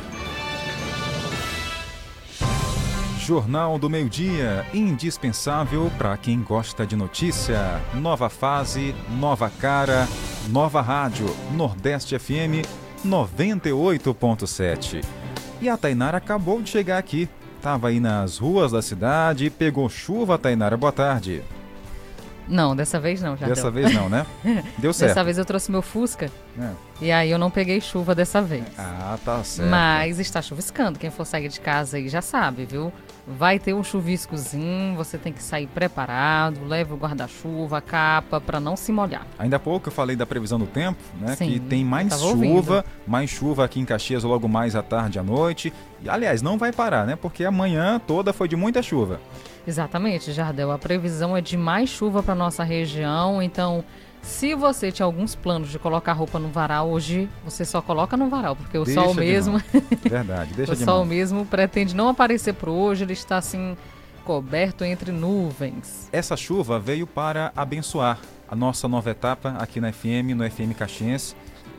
[3.19, 7.81] Jornal do Meio-Dia, indispensável para quem gosta de notícia.
[7.93, 10.07] Nova fase, nova cara,
[10.49, 12.63] nova rádio, Nordeste FM
[13.05, 15.03] 98.7.
[15.61, 17.27] E a Tainara acabou de chegar aqui.
[17.61, 20.77] Tava aí nas ruas da cidade, pegou chuva, Tainara.
[20.77, 21.43] Boa tarde.
[22.47, 23.71] Não, dessa vez não, já Dessa deu.
[23.71, 24.25] vez não, né?
[24.77, 25.09] Deu certo.
[25.09, 26.29] Dessa vez eu trouxe meu Fusca.
[26.59, 26.69] É.
[27.01, 28.63] E aí eu não peguei chuva dessa vez.
[28.77, 29.69] Ah, tá certo.
[29.69, 30.99] Mas está chuviscando.
[30.99, 32.91] Quem for sair de casa aí já sabe, viu?
[33.25, 38.59] Vai ter um chuviscozinho, você tem que sair preparado, leva o guarda-chuva, a capa, para
[38.59, 39.25] não se molhar.
[39.39, 41.35] Ainda há pouco eu falei da previsão do tempo, né?
[41.35, 42.85] Sim, que tem mais chuva, ouvindo.
[43.07, 45.71] mais chuva aqui em Caxias logo mais à tarde e à noite.
[46.01, 47.15] E, aliás, não vai parar, né?
[47.15, 49.21] Porque amanhã toda foi de muita chuva.
[49.65, 50.71] Exatamente, Jardel.
[50.71, 53.83] A previsão é de mais chuva para nossa região, então
[54.23, 58.29] se você tinha alguns planos de colocar roupa no varal hoje, você só coloca no
[58.29, 59.61] varal, porque o Deixa sol mesmo.
[60.01, 61.05] Verdade, deixa o sol mão.
[61.05, 63.75] mesmo pretende não aparecer por hoje, ele está assim
[64.23, 66.07] coberto entre nuvens.
[66.11, 68.17] Essa chuva veio para abençoar
[68.49, 71.35] a nossa nova etapa aqui na FM, no FM Caxiense.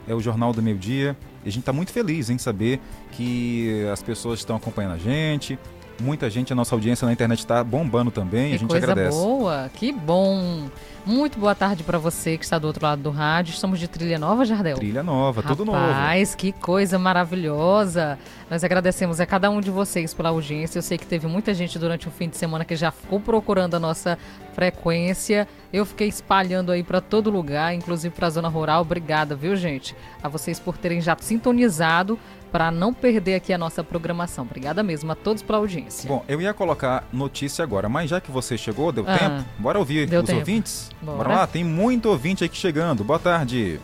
[0.07, 1.17] É o Jornal do Meio Dia.
[1.45, 2.79] E a gente está muito feliz em saber
[3.13, 5.59] que as pessoas estão acompanhando a gente.
[6.01, 8.51] Muita gente, a nossa audiência na internet está bombando também.
[8.51, 9.17] Que a gente coisa agradece.
[9.17, 10.69] boa, que bom.
[11.07, 13.53] Muito boa tarde para você que está do outro lado do rádio.
[13.53, 14.77] Estamos de trilha nova, Jardel.
[14.77, 15.79] Trilha nova, tudo novo.
[15.79, 18.19] Rapaz, que coisa maravilhosa.
[18.51, 20.79] Nós agradecemos a cada um de vocês pela audiência.
[20.79, 23.75] Eu sei que teve muita gente durante o fim de semana que já ficou procurando
[23.75, 24.19] a nossa
[24.55, 25.47] frequência.
[25.71, 28.81] Eu fiquei espalhando aí para todo lugar, inclusive para a zona rural.
[28.81, 29.95] Obrigada, viu, gente?
[30.23, 32.19] A vocês por terem já sintonizado
[32.55, 34.45] para não perder aqui a nossa programação.
[34.45, 36.07] Obrigada mesmo a todos pela audiência.
[36.09, 39.45] Bom, eu ia colocar notícia agora, mas já que você chegou, deu Ah, tempo?
[39.59, 40.39] Bora ouvir deu os tempo.
[40.39, 40.89] ouvintes?
[41.03, 41.29] Bora.
[41.31, 43.03] lá, tem muito ouvinte aqui chegando.
[43.03, 43.81] Boa tarde.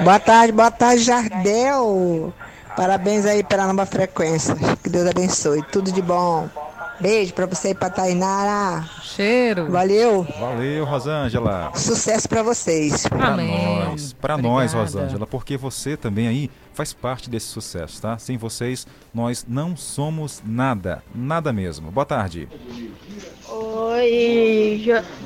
[0.00, 2.32] Boa tarde, boa tarde, Jardel.
[2.76, 4.54] Parabéns aí pela nova frequência.
[4.82, 5.62] Que Deus abençoe.
[5.70, 6.48] Tudo de bom.
[7.00, 8.84] Beijo pra você e pra Tainara.
[9.02, 9.70] Cheiro.
[9.70, 10.26] Valeu.
[10.38, 11.72] Valeu, Rosângela.
[11.74, 13.06] Sucesso pra vocês.
[13.06, 18.16] Pra nós, pra nós, Rosângela, porque você também aí faz parte desse sucesso, tá?
[18.18, 21.90] Sem vocês, nós não somos nada, nada mesmo.
[21.90, 22.48] Boa tarde.
[23.48, 24.84] Oi,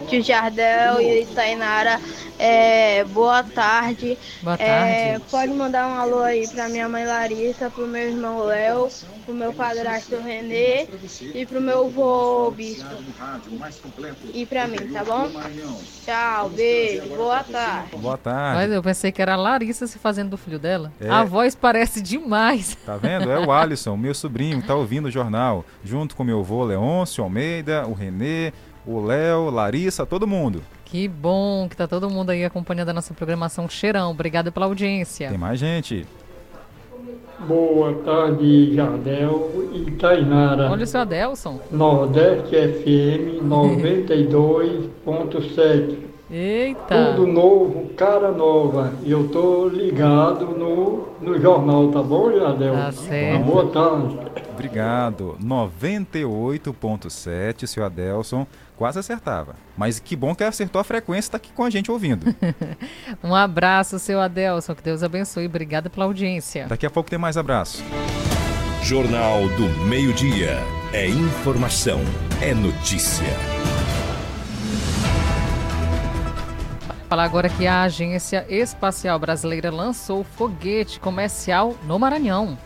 [0.08, 2.00] tio Jardel e Tainara.
[2.38, 4.18] É, boa tarde.
[4.42, 5.24] Boa É, tarde.
[5.30, 8.88] pode mandar um alô aí pra minha mãe Larissa, pro meu irmão Léo,
[9.28, 10.88] pro meu padrasto Renê
[11.34, 12.88] e pro meu vô Bispo.
[14.32, 15.28] E pra mim, tá bom?
[16.02, 17.96] Tchau, beijo, boa tarde.
[17.96, 18.56] Boa tarde.
[18.56, 20.90] Mas eu pensei que era a Larissa se fazendo do filho dela.
[20.98, 21.10] É.
[21.10, 22.74] A voz parece demais.
[22.86, 23.30] Tá vendo?
[23.30, 27.22] É o Alisson, meu sobrinho, que tá ouvindo o jornal, junto com meu avô Leôncio
[27.22, 28.50] Almeida, o Renê,
[28.86, 30.62] o Léo, Larissa, todo mundo.
[30.86, 34.10] Que bom que tá todo mundo aí acompanhando a nossa programação Cheirão.
[34.10, 35.28] Obrigada pela audiência.
[35.28, 36.06] Tem mais gente.
[37.46, 40.68] Boa tarde, Jardel e Tainara.
[40.70, 41.60] Olha o seu Adelson.
[41.70, 46.07] Nordeste FM 92.7.
[46.30, 47.14] Eita.
[47.14, 48.92] Tudo novo, cara nova.
[49.02, 52.74] E eu tô ligado no, no jornal, tá bom, Jardel?
[52.74, 53.44] Tá certo.
[53.44, 54.18] Boa tarde.
[54.52, 55.38] Obrigado.
[55.42, 58.46] 98.7, seu Adelson.
[58.76, 59.56] Quase acertava.
[59.76, 62.26] Mas que bom que acertou a frequência, tá aqui com a gente ouvindo.
[63.24, 64.74] Um abraço, seu Adelson.
[64.74, 65.46] Que Deus abençoe.
[65.46, 66.66] Obrigada pela audiência.
[66.68, 67.82] Daqui a pouco tem mais abraço.
[68.82, 70.58] Jornal do Meio-Dia.
[70.92, 72.00] É informação,
[72.40, 73.26] é notícia.
[77.08, 82.58] Falar agora que a Agência Espacial Brasileira lançou foguete comercial no Maranhão.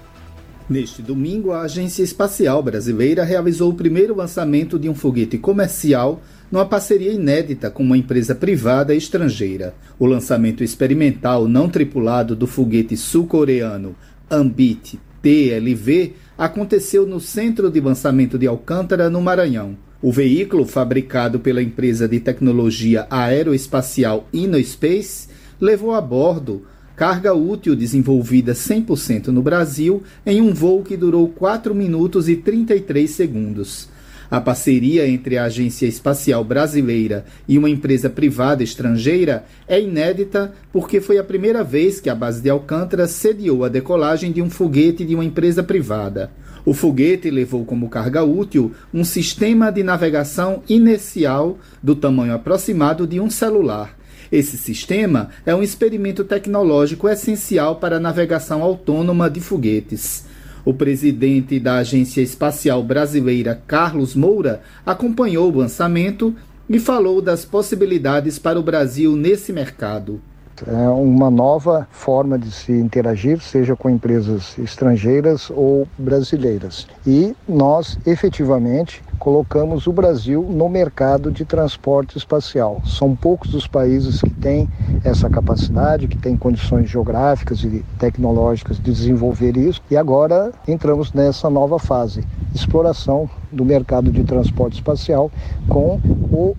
[0.68, 6.20] Neste domingo, a Agência Espacial Brasileira realizou o primeiro lançamento de um foguete comercial
[6.50, 9.76] numa parceria inédita com uma empresa privada estrangeira.
[9.96, 13.94] O lançamento experimental não tripulado do foguete sul-coreano
[14.28, 19.76] Ambit TLV aconteceu no Centro de Lançamento de Alcântara, no Maranhão.
[20.02, 25.28] O veículo, fabricado pela empresa de tecnologia aeroespacial InnoSpace,
[25.60, 31.72] levou a bordo carga útil desenvolvida 100% no Brasil em um voo que durou 4
[31.72, 33.88] minutos e 33 segundos.
[34.28, 41.00] A parceria entre a Agência Espacial Brasileira e uma empresa privada estrangeira é inédita porque
[41.00, 45.04] foi a primeira vez que a base de Alcântara sediou a decolagem de um foguete
[45.04, 46.30] de uma empresa privada.
[46.64, 53.18] O foguete levou como carga útil um sistema de navegação inercial do tamanho aproximado de
[53.18, 53.96] um celular.
[54.30, 60.24] Esse sistema é um experimento tecnológico essencial para a navegação autônoma de foguetes.
[60.64, 66.34] O presidente da Agência Espacial Brasileira, Carlos Moura, acompanhou o lançamento
[66.70, 70.22] e falou das possibilidades para o Brasil nesse mercado.
[70.66, 76.86] É uma nova forma de se interagir, seja com empresas estrangeiras ou brasileiras.
[77.06, 82.82] E nós, efetivamente, colocamos o Brasil no mercado de transporte espacial.
[82.84, 84.68] São poucos os países que têm
[85.04, 89.80] essa capacidade, que têm condições geográficas e tecnológicas de desenvolver isso.
[89.90, 95.30] E agora entramos nessa nova fase, exploração do mercado de transporte espacial
[95.68, 96.00] com
[96.32, 96.56] o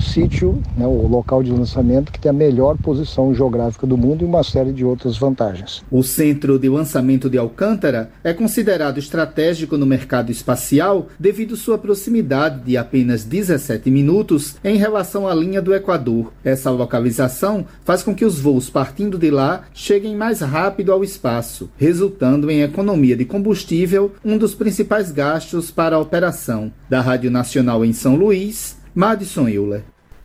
[0.00, 4.24] sítio, né, o local de lançamento que tem a melhor posição geográfica do mundo e
[4.24, 5.82] uma série de outras vantagens.
[5.90, 12.60] O centro de lançamento de Alcântara é considerado estratégico no mercado espacial devido sua proximidade
[12.60, 16.32] de apenas 17 minutos em relação à linha do Equador.
[16.44, 21.68] Essa localização faz com que os voos partindo de lá cheguem mais rápido ao espaço,
[21.76, 26.72] resultando em economia de combustível, um dos principais gastos para a operação.
[26.88, 29.82] Da Rádio Nacional em São Luís, Madison Euler.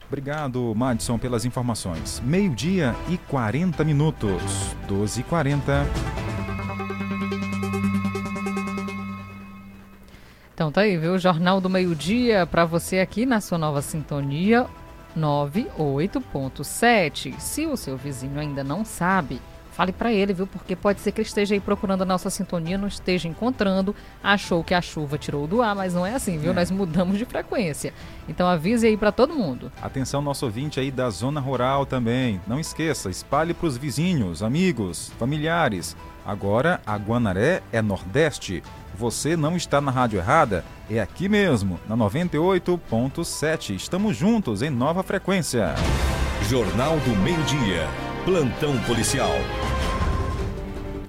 [0.07, 2.21] Obrigado, Madison, pelas informações.
[2.23, 4.39] Meio-dia e 40 minutos.
[4.87, 5.83] 12 e 40.
[10.55, 11.19] Então tá aí, viu?
[11.19, 14.65] Jornal do Meio-Dia para você aqui na sua nova sintonia
[15.17, 17.37] 98.7.
[17.37, 19.41] Se o seu vizinho ainda não sabe,
[19.73, 20.47] fale para ele, viu?
[20.47, 23.93] Porque pode ser que ele esteja aí procurando a nossa sintonia, não esteja encontrando,
[24.23, 26.51] achou que a chuva tirou do ar, mas não é assim, viu?
[26.51, 26.53] É.
[26.53, 27.93] Nós mudamos de frequência.
[28.25, 29.69] Então avise aí para todo mundo.
[29.81, 32.39] Atenção, nosso ouvinte aí da zona rural também.
[32.47, 35.97] Não esqueça, espalhe para os vizinhos, amigos, familiares.
[36.25, 38.63] Agora a Guanaré é Nordeste.
[38.97, 43.75] Você não está na rádio errada, é aqui mesmo, na 98.7.
[43.75, 45.75] Estamos juntos em nova frequência.
[46.49, 47.89] Jornal do Meio-Dia.
[48.23, 49.33] Plantão policial.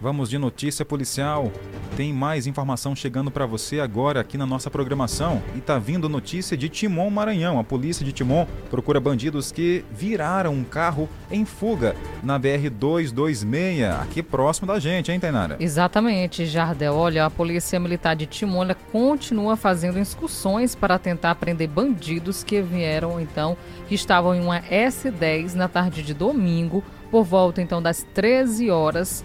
[0.00, 1.52] Vamos de notícia policial.
[1.96, 5.42] Tem mais informação chegando para você agora aqui na nossa programação.
[5.54, 7.58] E tá vindo notícia de Timon, Maranhão.
[7.58, 13.84] A polícia de Timon procura bandidos que viraram um carro em fuga na BR 226,
[14.02, 15.56] aqui próximo da gente, hein, Tainara?
[15.58, 16.94] Exatamente, Jardel.
[16.94, 23.18] Olha, a Polícia Militar de Timolha continua fazendo excursões para tentar prender bandidos que vieram,
[23.18, 23.56] então,
[23.88, 29.24] que estavam em uma S10 na tarde de domingo, por volta, então, das 13 horas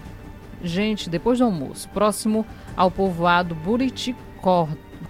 [0.64, 2.46] Gente, depois do almoço, próximo
[2.76, 4.14] ao povoado Buriti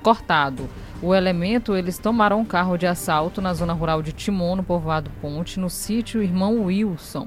[0.03, 0.69] Cortado.
[1.03, 5.11] O elemento, eles tomaram um carro de assalto na zona rural de Timon, no povoado
[5.21, 7.27] Ponte, no sítio Irmão Wilson.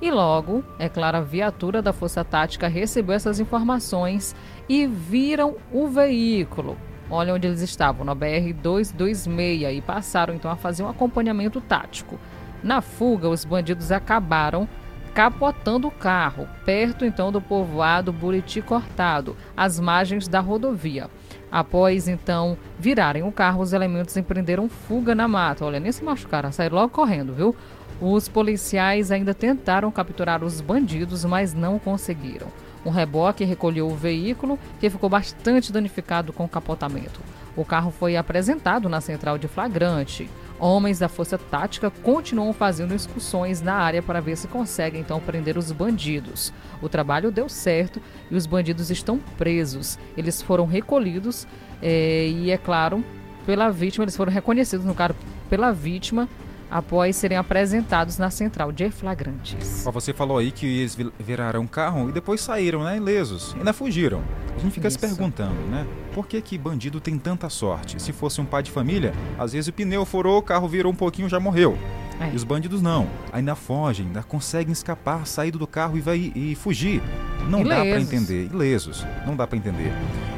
[0.00, 4.36] E logo, é claro, a viatura da Força Tática recebeu essas informações
[4.68, 6.76] e viram o veículo.
[7.08, 12.18] Olha onde eles estavam, na BR-226, e passaram então a fazer um acompanhamento tático.
[12.62, 14.68] Na fuga, os bandidos acabaram
[15.16, 21.08] capotando o carro, perto então do povoado Buriti Cortado, às margens da rodovia.
[21.50, 25.64] Após então virarem o carro, os elementos empreenderam fuga na mata.
[25.64, 27.56] Olha, nem se machucaram, saíram logo correndo, viu?
[27.98, 32.48] Os policiais ainda tentaram capturar os bandidos, mas não conseguiram.
[32.84, 37.20] Um reboque recolheu o veículo, que ficou bastante danificado com o capotamento.
[37.56, 40.28] O carro foi apresentado na central de flagrante.
[40.58, 45.58] Homens da Força Tática continuam fazendo excursões na área para ver se conseguem então prender
[45.58, 46.52] os bandidos.
[46.80, 48.00] O trabalho deu certo
[48.30, 49.98] e os bandidos estão presos.
[50.16, 51.46] Eles foram recolhidos
[51.82, 53.04] é, e, é claro,
[53.44, 55.14] pela vítima, eles foram reconhecidos no caso
[55.48, 56.28] pela vítima
[56.70, 59.84] após serem apresentados na central de flagrantes.
[59.84, 64.22] Você falou aí que eles viraram um carro e depois saíram, né, ilesos, ainda fugiram.
[64.54, 64.98] A gente fica Isso.
[64.98, 68.00] se perguntando, né, por que que bandido tem tanta sorte?
[68.00, 70.96] Se fosse um pai de família, às vezes o pneu furou, o carro virou um
[70.96, 71.78] pouquinho, já morreu.
[72.18, 72.30] É.
[72.32, 76.54] E os bandidos não, ainda fogem, ainda conseguem escapar, sair do carro e, vai, e
[76.54, 77.02] fugir.
[77.48, 77.84] Não Ilesos.
[77.84, 78.48] dá para entender.
[78.52, 79.06] Ilesos.
[79.26, 79.92] Não dá para entender.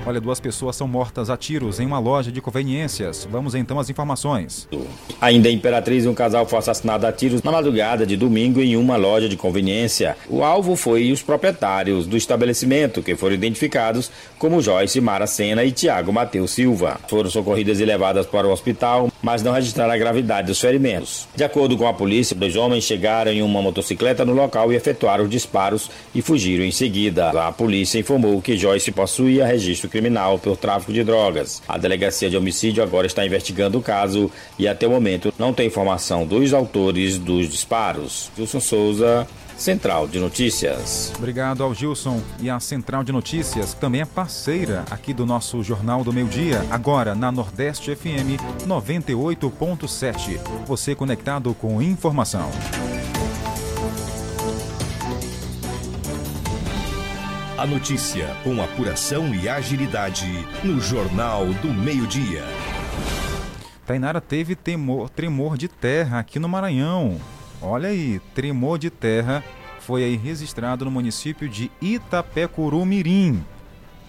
[0.06, 3.26] Olha, duas pessoas são mortas a tiros em uma loja de conveniências.
[3.30, 4.68] Vamos então às informações.
[5.20, 8.96] Ainda em Imperatriz, um casal foi assassinado a tiros na madrugada de domingo em uma
[8.96, 10.16] loja de conveniência.
[10.28, 16.12] O alvo foi os proprietários do estabelecimento, que foram identificados como Joyce Maracena e Tiago
[16.12, 17.00] Mateus Silva.
[17.08, 21.26] Foram socorridas e levadas para o hospital, mas não registraram a gravidade dos ferimentos.
[21.34, 25.24] De acordo com a polícia, dois homens chegaram em uma motocicleta no local e efetuaram
[25.24, 30.38] os disparos e fugiram em seguida seguida, a polícia informou que Joyce possuía registro criminal
[30.38, 31.62] por tráfico de drogas.
[31.68, 35.68] A delegacia de homicídio agora está investigando o caso e até o momento não tem
[35.68, 38.32] informação dos autores dos disparos.
[38.36, 41.12] Wilson Souza, Central de Notícias.
[41.16, 45.62] Obrigado ao Gilson e à Central de Notícias, que também é parceira aqui do nosso
[45.62, 50.38] Jornal do Meio Dia, agora na Nordeste FM 98.7.
[50.66, 52.50] Você conectado com informação.
[57.58, 62.44] A notícia com apuração e agilidade no Jornal do Meio-Dia.
[63.84, 67.20] Tainara teve temor, tremor de terra aqui no Maranhão.
[67.60, 69.42] Olha aí, tremor de terra
[69.80, 73.44] foi aí registrado no município de Itapecuru-Mirim.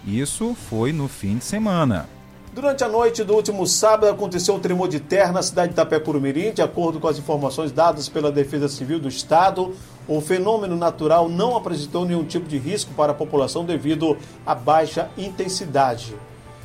[0.06, 2.08] Isso foi no fim de semana.
[2.52, 6.52] Durante a noite do último sábado aconteceu um tremor de terra na cidade de Itapecuru-Mirim,
[6.52, 9.76] de acordo com as informações dadas pela Defesa Civil do Estado.
[10.08, 15.12] O fenômeno natural não apresentou nenhum tipo de risco para a população devido à baixa
[15.16, 16.16] intensidade.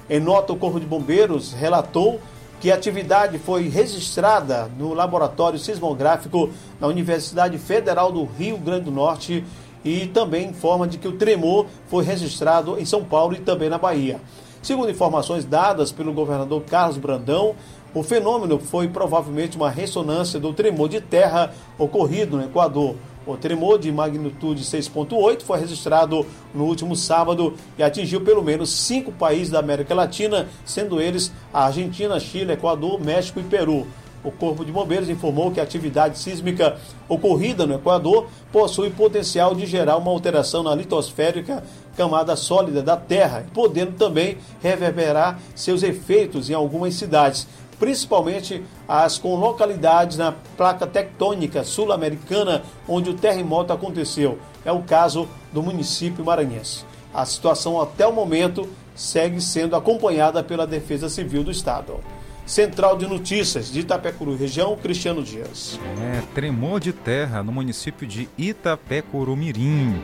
[0.09, 2.19] Em nota, o Corpo de Bombeiros relatou
[2.63, 6.49] que a atividade foi registrada no Laboratório Sismográfico
[6.81, 9.45] da Universidade Federal do Rio Grande do Norte
[9.85, 13.77] e também informa de que o tremor foi registrado em São Paulo e também na
[13.77, 14.19] Bahia.
[14.65, 17.55] Segundo informações dadas pelo governador Carlos Brandão,
[17.93, 22.97] o fenômeno foi provavelmente uma ressonância do tremor de terra ocorrido no Equador.
[23.27, 29.13] O tremor de magnitude 6.8 foi registrado no último sábado e atingiu pelo menos cinco
[29.13, 33.87] países da América Latina, sendo eles a Argentina, Chile, Equador, México e Peru.
[34.25, 39.67] O Corpo de Bombeiros informou que a atividade sísmica ocorrida no Equador possui potencial de
[39.67, 41.63] gerar uma alteração na litosférica
[41.95, 47.47] camada sólida da Terra, podendo também reverberar seus efeitos em algumas cidades,
[47.79, 54.39] principalmente as com localidades na placa tectônica sul-americana onde o terremoto aconteceu.
[54.65, 56.85] É o caso do município maranhense.
[57.13, 62.01] A situação até o momento segue sendo acompanhada pela Defesa Civil do Estado.
[62.47, 65.79] Central de Notícias de Itapecuru, região Cristiano Dias.
[66.01, 70.03] É, tremor de terra no município de Itapecuru-Mirim.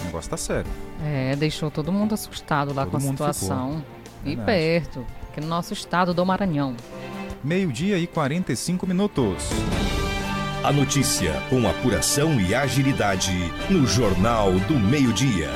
[0.00, 0.70] O negócio tá sério.
[1.04, 3.84] É, deixou todo mundo assustado lá todo com a situação.
[4.24, 4.32] Ficou.
[4.32, 6.76] E perto aqui no nosso estado do Maranhão.
[7.42, 9.48] Meio-dia e 45 minutos.
[10.62, 13.32] A notícia com apuração e agilidade
[13.70, 15.48] no Jornal do Meio-Dia.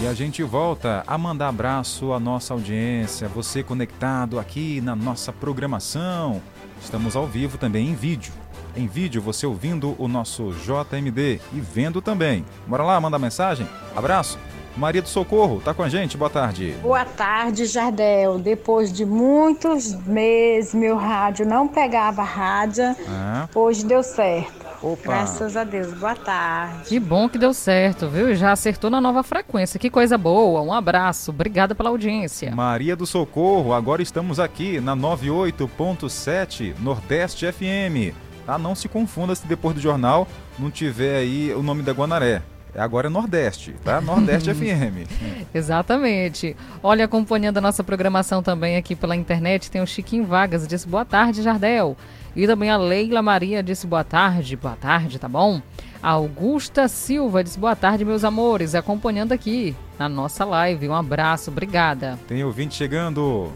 [0.00, 5.32] E a gente volta a mandar abraço à nossa audiência, você conectado aqui na nossa
[5.32, 6.40] programação.
[6.80, 8.32] Estamos ao vivo também em vídeo.
[8.76, 12.44] Em vídeo, você ouvindo o nosso JMD e vendo também.
[12.64, 13.68] Bora lá, manda mensagem.
[13.96, 14.38] Abraço.
[14.76, 16.16] Maria do Socorro, tá com a gente?
[16.16, 16.76] Boa tarde.
[16.80, 18.38] Boa tarde, Jardel.
[18.38, 22.84] Depois de muitos meses, meu rádio não pegava rádio.
[23.08, 23.48] Ah.
[23.52, 24.67] Hoje deu certo.
[24.82, 25.02] Opa.
[25.02, 25.92] Graças a Deus.
[25.94, 26.88] Boa tarde.
[26.88, 28.34] Que bom que deu certo, viu?
[28.34, 29.78] Já acertou na nova frequência.
[29.78, 30.62] Que coisa boa.
[30.62, 31.30] Um abraço.
[31.30, 32.54] Obrigada pela audiência.
[32.54, 38.14] Maria do Socorro, agora estamos aqui na 98.7 Nordeste FM.
[38.46, 38.56] Tá?
[38.56, 40.26] Não se confunda se depois do jornal
[40.58, 42.42] não tiver aí o nome da Guanaré.
[42.76, 44.00] Agora é Nordeste, tá?
[44.00, 45.08] Nordeste FM.
[45.52, 46.56] Exatamente.
[46.82, 51.04] Olha, acompanhando a nossa programação também aqui pela internet, tem o Chiquinho Vargas, disse boa
[51.04, 51.96] tarde, Jardel.
[52.36, 55.60] E também a Leila Maria disse boa tarde, boa tarde, tá bom?
[56.02, 60.88] A Augusta Silva disse boa tarde, meus amores, acompanhando aqui na nossa live.
[60.88, 62.18] Um abraço, obrigada.
[62.28, 63.50] Tem ouvinte chegando.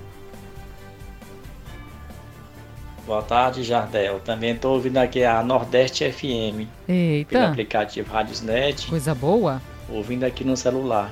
[3.07, 4.21] Boa tarde, Jardel.
[4.21, 6.69] Também estou ouvindo aqui a Nordeste FM.
[6.89, 7.29] Eita.
[7.31, 8.89] Pelo aplicativo Radiosnet.
[8.89, 9.61] Coisa boa.
[9.89, 11.11] Ouvindo aqui no celular.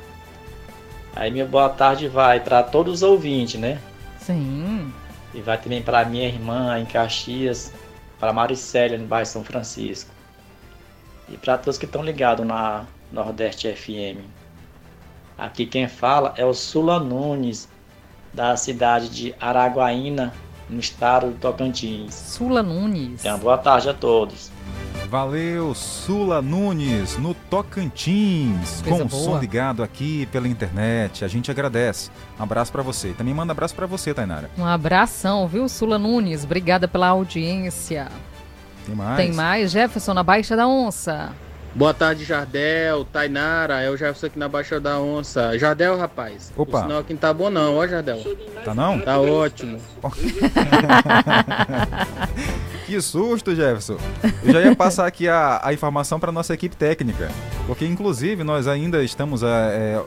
[1.15, 3.79] Aí minha boa tarde vai para todos os ouvintes, né?
[4.21, 4.93] Sim.
[5.33, 7.73] E vai também para minha irmã em Caxias,
[8.19, 10.11] para Maricélia, no bairro São Francisco.
[11.29, 14.25] E para todos que estão ligados na Nordeste FM.
[15.39, 17.69] Aqui quem fala é o Sula Nunes,
[18.33, 20.33] da cidade de Araguaína,
[20.69, 22.15] no estado do Tocantins.
[22.15, 23.21] Sula Nunes.
[23.25, 24.51] Então, boa tarde a todos.
[25.09, 31.25] Valeu, Sula Nunes, no Tocantins, Coisa com o som ligado aqui pela internet.
[31.25, 32.11] A gente agradece.
[32.39, 33.09] Um abraço para você.
[33.09, 34.49] Também manda abraço para você, Tainara.
[34.57, 36.45] Um abração, viu, Sula Nunes?
[36.45, 38.07] Obrigada pela audiência.
[38.87, 39.17] Tem mais?
[39.17, 39.73] Tem mais?
[39.73, 41.33] Jefferson na Baixa da Onça.
[41.75, 45.57] Boa tarde, Jardel, Tainara, é o Jefferson aqui na Baixa da Onça.
[45.59, 46.53] Jardel, rapaz.
[46.57, 46.79] Opa.
[46.79, 48.19] O sinal aqui não tá bom não, ó, Jardel.
[48.65, 48.99] Tá não?
[49.01, 49.79] Tá ótimo.
[52.91, 53.99] Que susto, Jefferson.
[54.43, 57.31] Eu já ia passar aqui a, a informação para nossa equipe técnica.
[57.65, 60.03] Porque, inclusive, nós ainda estamos é,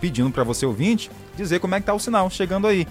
[0.00, 2.86] pedindo para você, ouvinte, dizer como é que tá o sinal chegando aí.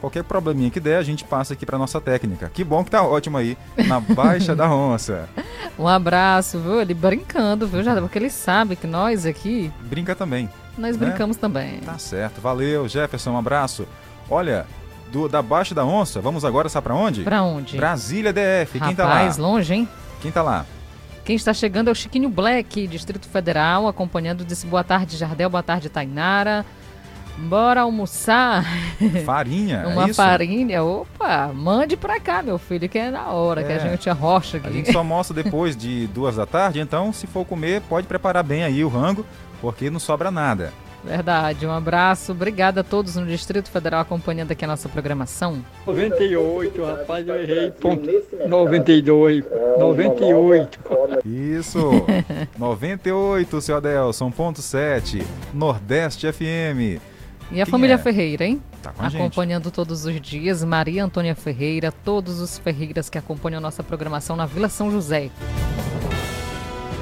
[0.00, 2.50] Qualquer probleminha que der, a gente passa aqui para nossa técnica.
[2.52, 5.28] Que bom que tá ótimo aí, na Baixa da Onça.
[5.78, 6.80] Um abraço, viu?
[6.80, 8.02] Ele brincando, viu, Jardel?
[8.02, 10.46] Porque ele sabe que nós aqui, Brinca também.
[10.76, 11.06] nós né?
[11.06, 11.78] brincamos também.
[11.78, 12.38] Tá certo.
[12.38, 13.30] Valeu, Jefferson.
[13.30, 13.86] Um abraço.
[14.28, 14.66] Olha,
[15.10, 17.22] do, da Baixa da Onça, vamos agora, sabe para onde?
[17.22, 17.76] Pra onde?
[17.76, 18.78] Brasília DF.
[18.80, 19.14] Quem tá lá?
[19.14, 19.88] Rapaz, longe, hein?
[20.20, 20.64] Quem tá lá?
[21.24, 25.62] Quem está chegando é o Chiquinho Black, Distrito Federal, acompanhando desse boa tarde, Jardel, boa
[25.62, 26.64] tarde, Tainara.
[27.38, 28.64] Bora almoçar.
[29.24, 30.14] Farinha, é Uma isso?
[30.14, 30.82] farinha.
[30.82, 33.78] Opa, mande pra cá, meu filho, que é na hora, que a É.
[33.78, 34.66] gente arrocha aqui.
[34.68, 38.42] A gente só mostra depois de duas da tarde, então se for comer, pode preparar
[38.42, 39.24] bem aí o rango,
[39.60, 40.72] porque não sobra nada.
[41.04, 42.32] Verdade, um abraço.
[42.32, 45.64] Obrigada a todos no Distrito Federal acompanhando aqui a nossa programação.
[45.86, 47.70] 98, rapaz, eu errei.
[47.70, 48.06] Ponto
[48.46, 49.44] 92,
[49.78, 50.78] 98.
[51.24, 51.90] Isso!
[52.58, 55.22] 98, seu Adelson, ponto 7,
[55.54, 57.00] Nordeste FM.
[57.52, 57.98] E a Quem família é?
[57.98, 58.62] Ferreira, hein?
[58.80, 59.20] Tá com a gente.
[59.20, 60.62] Acompanhando todos os dias.
[60.62, 65.30] Maria Antônia Ferreira, todos os Ferreiras que acompanham a nossa programação na Vila São José.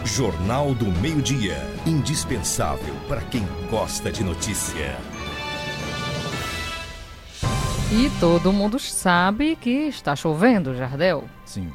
[0.09, 1.59] Jornal do Meio-Dia.
[1.87, 4.97] Indispensável para quem gosta de notícia.
[7.93, 11.25] E todo mundo sabe que está chovendo, Jardel.
[11.45, 11.71] Sim.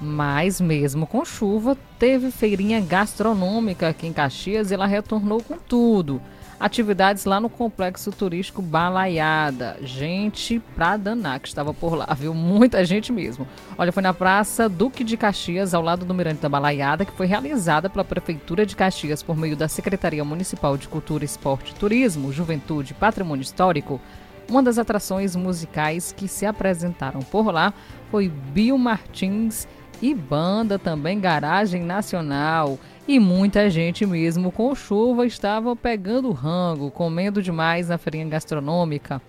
[0.00, 6.22] Mas mesmo com chuva, teve feirinha gastronômica aqui em Caxias e ela retornou com tudo.
[6.62, 9.78] Atividades lá no complexo turístico Balaiada.
[9.82, 12.32] Gente pra danar que estava por lá, viu?
[12.32, 13.48] Muita gente mesmo.
[13.76, 17.26] Olha, foi na Praça Duque de Caxias, ao lado do Mirante da Balaiada, que foi
[17.26, 22.92] realizada pela Prefeitura de Caxias por meio da Secretaria Municipal de Cultura, Esporte, Turismo, Juventude
[22.92, 24.00] e Patrimônio Histórico.
[24.48, 27.74] Uma das atrações musicais que se apresentaram por lá
[28.08, 29.66] foi Bill Martins
[30.00, 32.78] e banda também Garagem Nacional.
[33.06, 39.20] E muita gente mesmo com chuva estava pegando rango, comendo demais na feirinha gastronômica.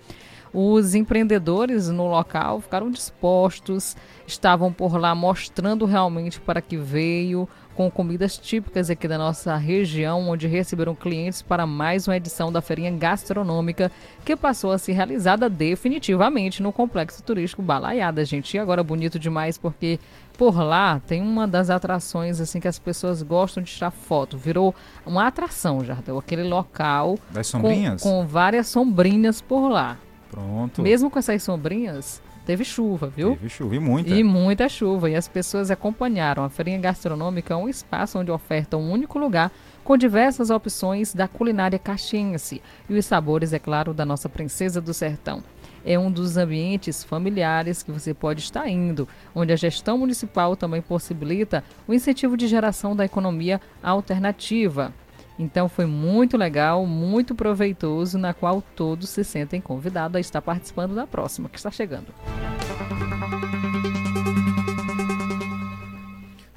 [0.52, 7.90] Os empreendedores no local ficaram dispostos, estavam por lá mostrando realmente para que veio, com
[7.90, 12.92] comidas típicas aqui da nossa região, onde receberam clientes para mais uma edição da feirinha
[12.92, 13.90] gastronômica,
[14.24, 18.54] que passou a ser realizada definitivamente no complexo turístico Balaiada, gente.
[18.54, 19.98] E agora bonito demais porque
[20.36, 24.36] por lá tem uma das atrações assim que as pessoas gostam de tirar foto.
[24.36, 24.74] Virou
[25.06, 28.02] uma atração, Jardel, aquele local Das com- sombrinhas?
[28.02, 29.96] com várias sombrinhas por lá.
[30.30, 30.82] Pronto.
[30.82, 33.30] Mesmo com essas sombrinhas, teve chuva, viu?
[33.36, 34.10] Teve chuva e muita.
[34.10, 35.08] E muita chuva.
[35.08, 36.42] E as pessoas acompanharam.
[36.44, 39.52] A feirinha gastronômica é um espaço onde oferta um único lugar
[39.84, 44.92] com diversas opções da culinária caxiense e os sabores, é claro, da nossa princesa do
[44.94, 45.42] sertão.
[45.84, 50.80] É um dos ambientes familiares que você pode estar indo, onde a gestão municipal também
[50.80, 54.92] possibilita o incentivo de geração da economia alternativa.
[55.38, 60.94] Então foi muito legal, muito proveitoso, na qual todos se sentem convidados a estar participando
[60.94, 62.06] da próxima, que está chegando.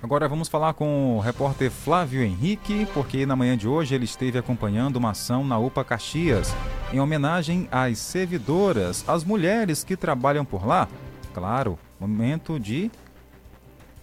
[0.08, 4.40] Agora vamos falar com o repórter Flávio Henrique, porque na manhã de hoje ele esteve
[4.40, 6.56] acompanhando uma ação na UPA Caxias,
[6.94, 10.88] em homenagem às servidoras, às mulheres que trabalham por lá.
[11.34, 12.90] Claro, momento de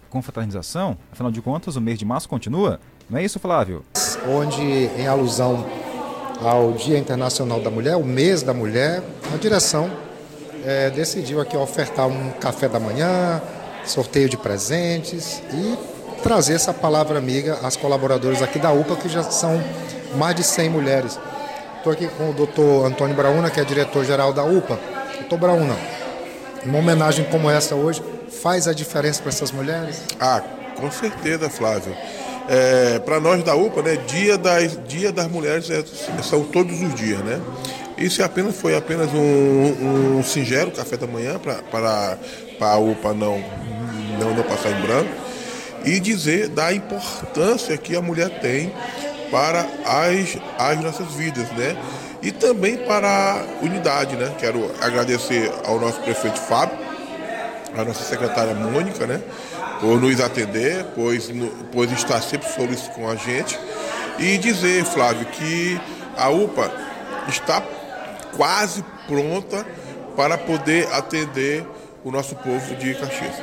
[0.07, 2.79] confraternização, afinal de contas o mês de março continua.
[3.09, 3.83] Não é isso, Flávio?
[4.29, 5.65] Onde, em alusão
[6.39, 9.01] ao Dia Internacional da Mulher, o mês da mulher,
[9.33, 9.89] a direção
[10.63, 13.41] é, decidiu aqui ofertar um café da manhã,
[13.83, 19.23] sorteio de presentes e trazer essa palavra amiga às colaboradoras aqui da UPA, que já
[19.23, 19.63] são
[20.15, 21.19] mais de 100 mulheres.
[21.77, 24.79] Estou aqui com o doutor Antônio Brauna, que é diretor-geral da UPA.
[25.19, 25.75] Doutor Brauna,
[26.65, 28.01] uma homenagem como essa hoje
[28.41, 30.01] faz a diferença para essas mulheres?
[30.19, 30.41] Ah,
[30.75, 31.95] com certeza, Flávio.
[32.47, 35.83] É, para nós da UPA, né, dia das, dia das mulheres é,
[36.23, 37.39] são todos os dias, né?
[37.97, 42.17] Isso é apenas, foi apenas um, um singelo café da manhã para
[42.59, 43.41] a UPA não,
[44.19, 45.24] não, não passar em branco
[45.85, 48.73] e dizer da importância que a mulher tem
[49.29, 51.77] para as, as nossas vidas, né?
[52.21, 54.33] E também para a unidade, né?
[54.39, 56.77] Quero agradecer ao nosso prefeito Fábio,
[57.77, 59.21] à nossa secretária Mônica, né?
[59.79, 61.29] Por nos atender, pois,
[61.71, 63.59] pois está sempre solícito com a gente.
[64.17, 65.79] E dizer, Flávio, que
[66.17, 66.71] a UPA
[67.27, 67.61] está
[68.35, 69.65] quase pronta
[70.15, 71.65] para poder atender
[72.05, 73.33] o nosso povo de Caxias.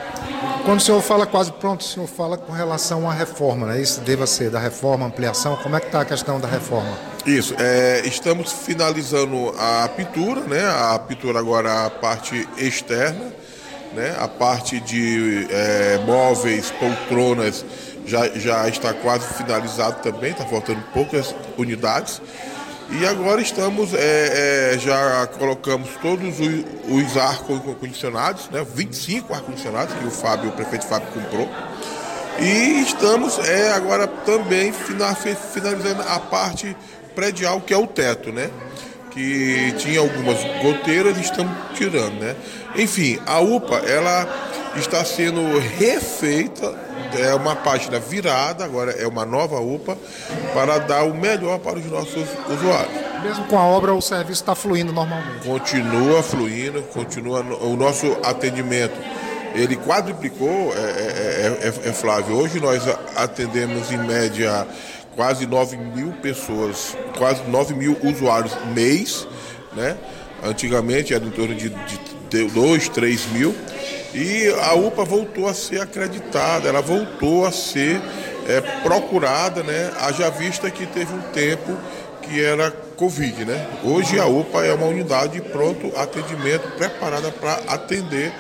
[0.65, 3.81] Quando o senhor fala quase pronto, o senhor fala com relação à reforma, né?
[3.81, 5.57] Isso deva ser da reforma, ampliação.
[5.57, 6.97] Como é que está a questão da reforma?
[7.27, 10.65] Isso, é, estamos finalizando a pintura, né?
[10.65, 13.33] A pintura agora a parte externa,
[13.95, 14.15] né?
[14.21, 17.65] A parte de é, móveis, poltronas
[18.07, 22.23] já, já está quase finalizado também, está faltando poucas unidades.
[23.01, 30.07] E agora estamos, é, é, já colocamos todos os, os ar-condicionados, né, 25 ar-condicionados que
[30.07, 31.49] o Fábio, o prefeito Fábio comprou.
[32.39, 36.77] E estamos é, agora também finalizando a parte
[37.15, 38.51] predial, que é o teto, né?
[39.11, 42.37] Que tinha algumas goteiras e estamos tirando, né?
[42.77, 44.27] Enfim, a UPA, ela
[44.77, 46.75] está sendo refeita,
[47.19, 49.97] é uma página virada, agora é uma nova UPA,
[50.55, 53.03] para dar o melhor para os nossos usuários.
[53.23, 55.47] Mesmo com a obra, o serviço está fluindo normalmente?
[55.47, 58.95] Continua fluindo, continua o nosso atendimento.
[59.55, 62.37] Ele quadruplicou, é, é, é, é Flávio.
[62.37, 62.83] Hoje nós
[63.15, 64.67] atendemos em média
[65.15, 69.27] quase 9 mil pessoas, quase 9 mil usuários mês,
[69.75, 69.97] né?
[70.43, 71.69] Antigamente era em torno de,
[72.29, 73.55] de 2, 3 mil.
[74.15, 78.01] E a UPA voltou a ser acreditada, ela voltou a ser
[78.47, 79.91] é, procurada, né?
[80.01, 81.79] Haja vista que teve um tempo
[82.21, 83.67] que era Covid, né?
[83.83, 88.33] Hoje a UPA é uma unidade de pronto atendimento preparada para atender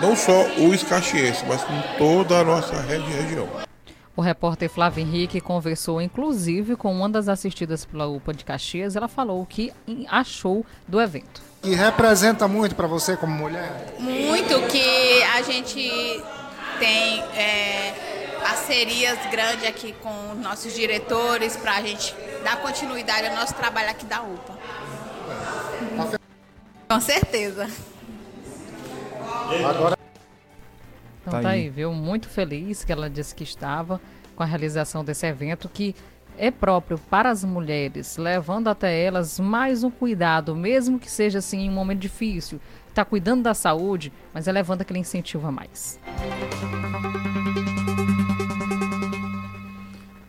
[0.00, 3.48] não só os caxienses, mas com toda a nossa rede região.
[4.14, 8.94] O repórter Flávio Henrique conversou inclusive com uma das assistidas pela UPA de Caxias.
[8.94, 9.72] Ela falou o que
[10.08, 11.47] achou do evento.
[11.62, 13.94] E representa muito para você como mulher?
[13.98, 16.22] Muito que a gente
[16.78, 23.54] tem é, parcerias grandes aqui com nossos diretores para a gente dar continuidade ao nosso
[23.54, 24.58] trabalho aqui da UPA.
[26.88, 27.68] Com certeza.
[29.68, 29.98] Agora...
[31.20, 31.92] Então tá aí, viu?
[31.92, 34.00] Muito feliz que ela disse que estava
[34.34, 35.94] com a realização desse evento que
[36.38, 41.62] é próprio para as mulheres, levando até elas mais um cuidado, mesmo que seja assim
[41.62, 42.60] em um momento difícil.
[42.88, 45.98] Está cuidando da saúde, mas é levando aquele incentivo a mais.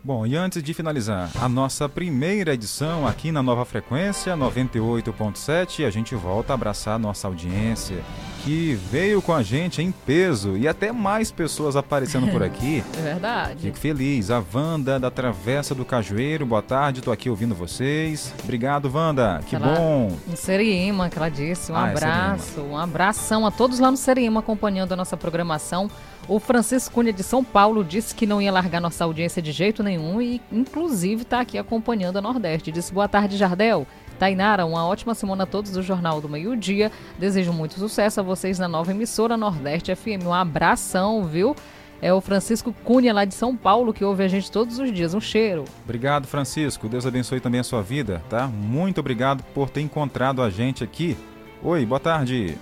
[0.03, 5.91] Bom, e antes de finalizar a nossa primeira edição aqui na nova frequência 98.7, a
[5.91, 8.03] gente volta a abraçar a nossa audiência
[8.43, 12.83] que veio com a gente em peso e até mais pessoas aparecendo por aqui.
[12.97, 13.61] é verdade.
[13.61, 14.31] Fico feliz.
[14.31, 18.33] A Wanda da Travessa do Cajueiro, boa tarde, tô aqui ouvindo vocês.
[18.43, 19.41] Obrigado, Wanda.
[19.47, 20.17] Que ela, bom.
[20.27, 21.71] Um Seriema, que ela disse.
[21.71, 25.17] Um ah, é abraço, é um abração a todos lá no Seriema acompanhando a nossa
[25.17, 25.89] programação.
[26.27, 29.81] O Francisco Cunha de São Paulo disse que não ia largar nossa audiência de jeito
[29.81, 32.71] nenhum e, inclusive, está aqui acompanhando a Nordeste.
[32.71, 33.87] Disse boa tarde, Jardel.
[34.19, 36.91] Tainara, uma ótima semana a todos do Jornal do Meio Dia.
[37.17, 40.25] Desejo muito sucesso a vocês na nova emissora Nordeste FM.
[40.25, 41.55] Um abração, viu?
[42.01, 45.13] É o Francisco Cunha, lá de São Paulo, que ouve a gente todos os dias.
[45.13, 45.63] Um cheiro.
[45.85, 46.89] Obrigado, Francisco.
[46.89, 48.45] Deus abençoe também a sua vida, tá?
[48.47, 51.17] Muito obrigado por ter encontrado a gente aqui.
[51.63, 52.57] Oi, boa tarde.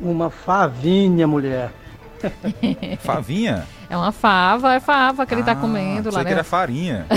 [0.00, 1.72] Uma favinha, mulher.
[3.00, 3.66] Favinha?
[3.88, 6.24] É uma fava, é fava que ele tá ah, comendo lá, né?
[6.24, 7.06] que era farinha.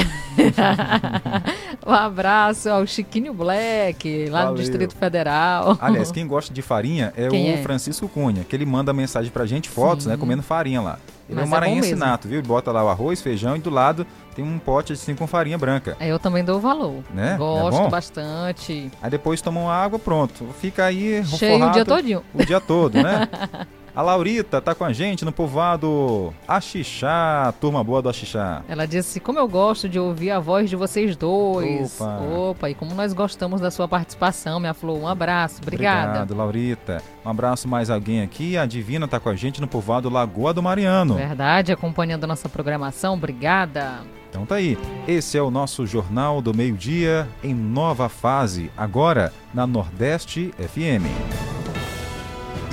[1.86, 4.54] Um abraço ao Chiquinho Black, lá Valeu.
[4.54, 5.78] no Distrito Federal.
[5.80, 7.58] Aliás, quem gosta de farinha é Quem o é?
[7.62, 10.10] Francisco Cunha, que ele manda mensagem pra gente, fotos, Sim.
[10.10, 10.98] né, comendo farinha lá.
[11.30, 12.06] Ele Mas é é um maranhense mesmo.
[12.06, 12.40] nato, viu?
[12.40, 15.58] Ele bota lá o arroz, feijão e do lado tem um pote assim com farinha
[15.58, 15.96] branca.
[16.00, 17.04] Eu também dou valor.
[17.14, 17.36] Né?
[17.36, 17.90] É Gosto bom?
[17.90, 18.92] bastante.
[19.02, 20.48] Aí depois toma uma água, pronto.
[20.60, 22.24] Fica aí Cheio o dia todinho.
[22.34, 23.28] O dia todo, né?
[23.96, 28.62] A Laurita tá com a gente no povoado Axixá, turma boa do Axixá.
[28.68, 32.02] Ela disse: Como eu gosto de ouvir a voz de vocês dois.
[32.02, 32.20] Opa.
[32.20, 35.00] Opa, e como nós gostamos da sua participação, minha flor.
[35.00, 35.62] Um abraço.
[35.62, 36.08] Obrigada.
[36.10, 37.02] Obrigado, Laurita.
[37.26, 38.58] Um abraço mais alguém aqui.
[38.58, 41.16] A Divina tá com a gente no povoado Lagoa do Mariano.
[41.16, 43.14] Verdade, acompanhando a nossa programação.
[43.14, 44.02] Obrigada.
[44.30, 44.78] Então tá aí.
[45.08, 51.65] Esse é o nosso Jornal do Meio-Dia em nova fase, agora na Nordeste FM.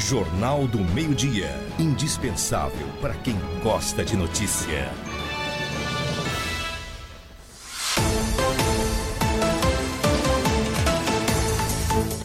[0.08, 1.58] Jornal do Meio-Dia.
[1.78, 4.90] Indispensável para quem gosta de notícia.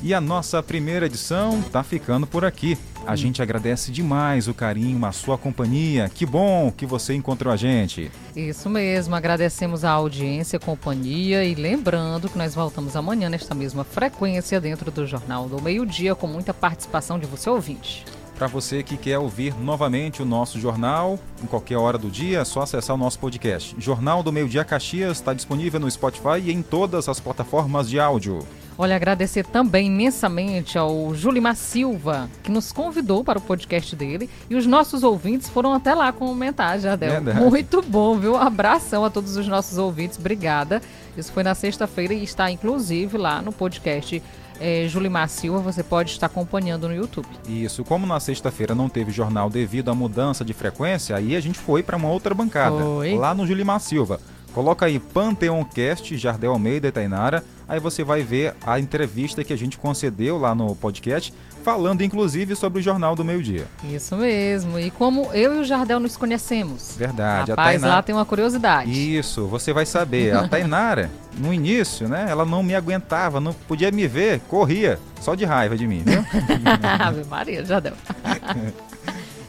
[0.01, 2.77] E a nossa primeira edição tá ficando por aqui.
[3.05, 6.09] A gente agradece demais o carinho, a sua companhia.
[6.13, 8.11] Que bom que você encontrou a gente.
[8.35, 13.83] Isso mesmo, agradecemos a audiência, a companhia e lembrando que nós voltamos amanhã nesta mesma
[13.83, 18.05] frequência dentro do Jornal do Meio-Dia com muita participação de você ouvinte.
[18.37, 22.45] Para você que quer ouvir novamente o nosso jornal, em qualquer hora do dia, é
[22.45, 23.75] só acessar o nosso podcast.
[23.79, 27.99] Jornal do Meio Dia Caxias está disponível no Spotify e em todas as plataformas de
[27.99, 28.45] áudio.
[28.77, 34.29] Olha, agradecer também imensamente ao Julimar Silva, que nos convidou para o podcast dele.
[34.49, 37.09] E os nossos ouvintes foram até lá comentar, Jardel.
[37.11, 37.39] Verdade.
[37.39, 38.33] Muito bom, viu?
[38.33, 40.19] Um abração a todos os nossos ouvintes.
[40.19, 40.79] Obrigada.
[41.17, 44.21] Isso foi na sexta-feira e está, inclusive, lá no podcast
[44.59, 45.59] eh, Julimar Silva.
[45.59, 47.27] Você pode estar acompanhando no YouTube.
[47.47, 51.57] Isso, como na sexta-feira não teve jornal devido à mudança de frequência, aí a gente
[51.57, 53.15] foi para uma outra bancada, Foi.
[53.15, 54.19] lá no Julimar Silva.
[54.57, 59.55] Coloca aí Panteoncast, Jardel Almeida e Tainara, aí você vai ver a entrevista que a
[59.55, 61.31] gente concedeu lá no podcast,
[61.63, 63.67] falando inclusive sobre o Jornal do Meio Dia.
[63.83, 64.79] Isso mesmo.
[64.79, 66.95] E como eu e o Jardel nos conhecemos.
[66.97, 67.51] Verdade.
[67.51, 67.95] Rapaz, a Tainara...
[67.97, 68.89] lá tem uma curiosidade.
[68.89, 70.35] Isso, você vai saber.
[70.35, 75.35] A Tainara, no início, né, ela não me aguentava, não podia me ver, corria, só
[75.35, 76.25] de raiva de mim, viu?
[76.99, 77.93] Ave Maria, Jardel.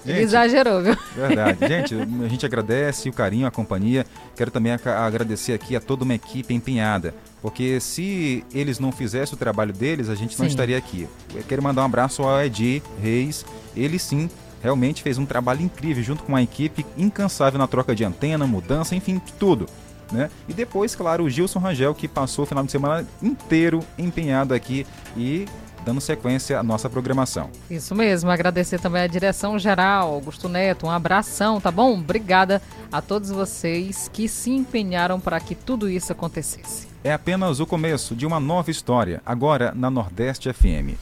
[0.09, 0.97] Gente, exagerou, viu?
[1.15, 1.59] Verdade.
[1.69, 4.07] Gente, a gente agradece o carinho, a companhia.
[4.37, 7.15] Quero também agradecer aqui a toda uma equipe empenhada.
[7.41, 10.51] Porque se eles não fizessem o trabalho deles, a gente não Sim.
[10.51, 11.09] estaria aqui.
[11.35, 13.45] Eu quero mandar um abraço ao Edi Reis.
[13.77, 14.29] Ele sim
[14.63, 18.95] realmente fez um trabalho incrível junto com uma equipe incansável na troca de antena, mudança,
[18.95, 19.67] enfim, tudo.
[20.11, 20.31] Né?
[20.49, 24.87] E depois, claro, o Gilson Rangel, que passou o final de semana inteiro empenhado aqui
[25.17, 25.47] e
[25.89, 27.49] dando sequência à nossa programação.
[27.71, 31.95] Isso mesmo, agradecer também a direção geral, Augusto Neto, um abração, tá bom?
[31.95, 32.61] Obrigada
[32.93, 36.87] a todos vocês que se empenharam para que tudo isso acontecesse.
[37.03, 40.99] É apenas o começo de uma nova história, agora na Nordeste FM.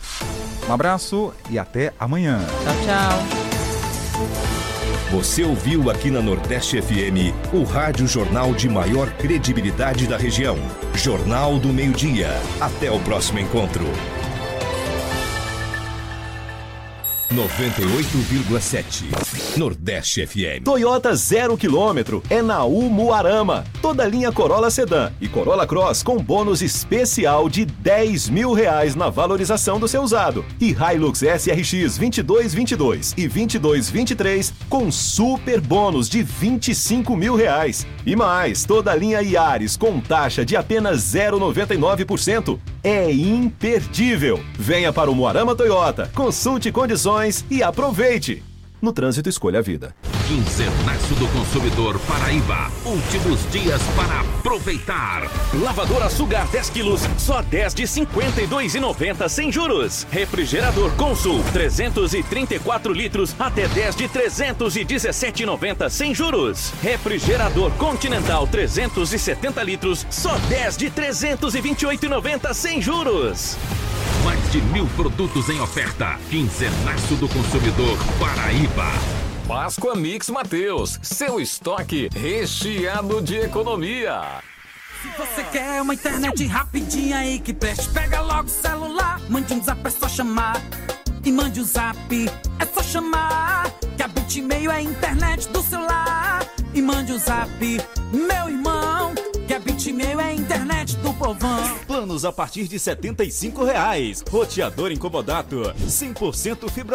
[0.69, 2.39] Um abraço e até amanhã.
[2.63, 3.37] Tchau, tchau.
[5.11, 10.57] Você ouviu aqui na Nordeste FM o rádio jornal de maior credibilidade da região.
[10.95, 12.31] Jornal do Meio-Dia.
[12.61, 13.85] Até o próximo encontro.
[17.37, 20.65] 98,7 Nordeste FM.
[20.65, 23.63] Toyota zero quilômetro é na Umuarama.
[23.83, 29.11] Toda linha Corolla Sedan e Corolla Cross com bônus especial de 10 mil reais na
[29.11, 30.47] valorização do seu usado.
[30.59, 37.87] E Hilux SRX 2222 e 2223 com super bônus de 25 mil reais.
[38.07, 42.59] E mais, toda linha Yaris com taxa de apenas 0,99%.
[42.89, 44.39] É imperdível.
[44.57, 48.45] Venha para o Moarama Toyota, consulte condições e aproveite.
[48.87, 49.97] No trânsito, escolha a vida.
[50.29, 52.71] Quinzenaço do Consumidor Paraíba.
[52.85, 55.29] Últimos dias para aproveitar.
[55.61, 60.07] Lavadora Sugar 10 quilos, só 10 de 52,90 sem juros.
[60.09, 66.73] Refrigerador Consul, 334 litros, até 10 de 317,90 sem juros.
[66.81, 73.57] Refrigerador Continental, 370 litros, só 10 de 328,90 sem juros.
[74.27, 76.19] Mais de mil produtos em oferta.
[76.29, 78.91] Quinzenaço do Consumidor Paraíba.
[79.47, 84.43] Páscoa Mix Mateus, seu estoque recheado de economia.
[85.01, 89.63] Se você quer uma internet rapidinha aí que preste, pega logo o celular, mande um
[89.63, 90.61] zap, é só chamar.
[91.25, 91.97] E mande o zap,
[92.59, 93.71] é só chamar.
[93.97, 96.45] Que a Bitmail é a internet do celular.
[96.75, 97.49] E mande o zap,
[98.13, 99.15] meu irmão.
[99.47, 101.79] Que a Bitmail é internet do povão.
[101.87, 104.25] Planos a partir de 75 reais.
[104.29, 106.95] Roteador incomodato, 100% fibra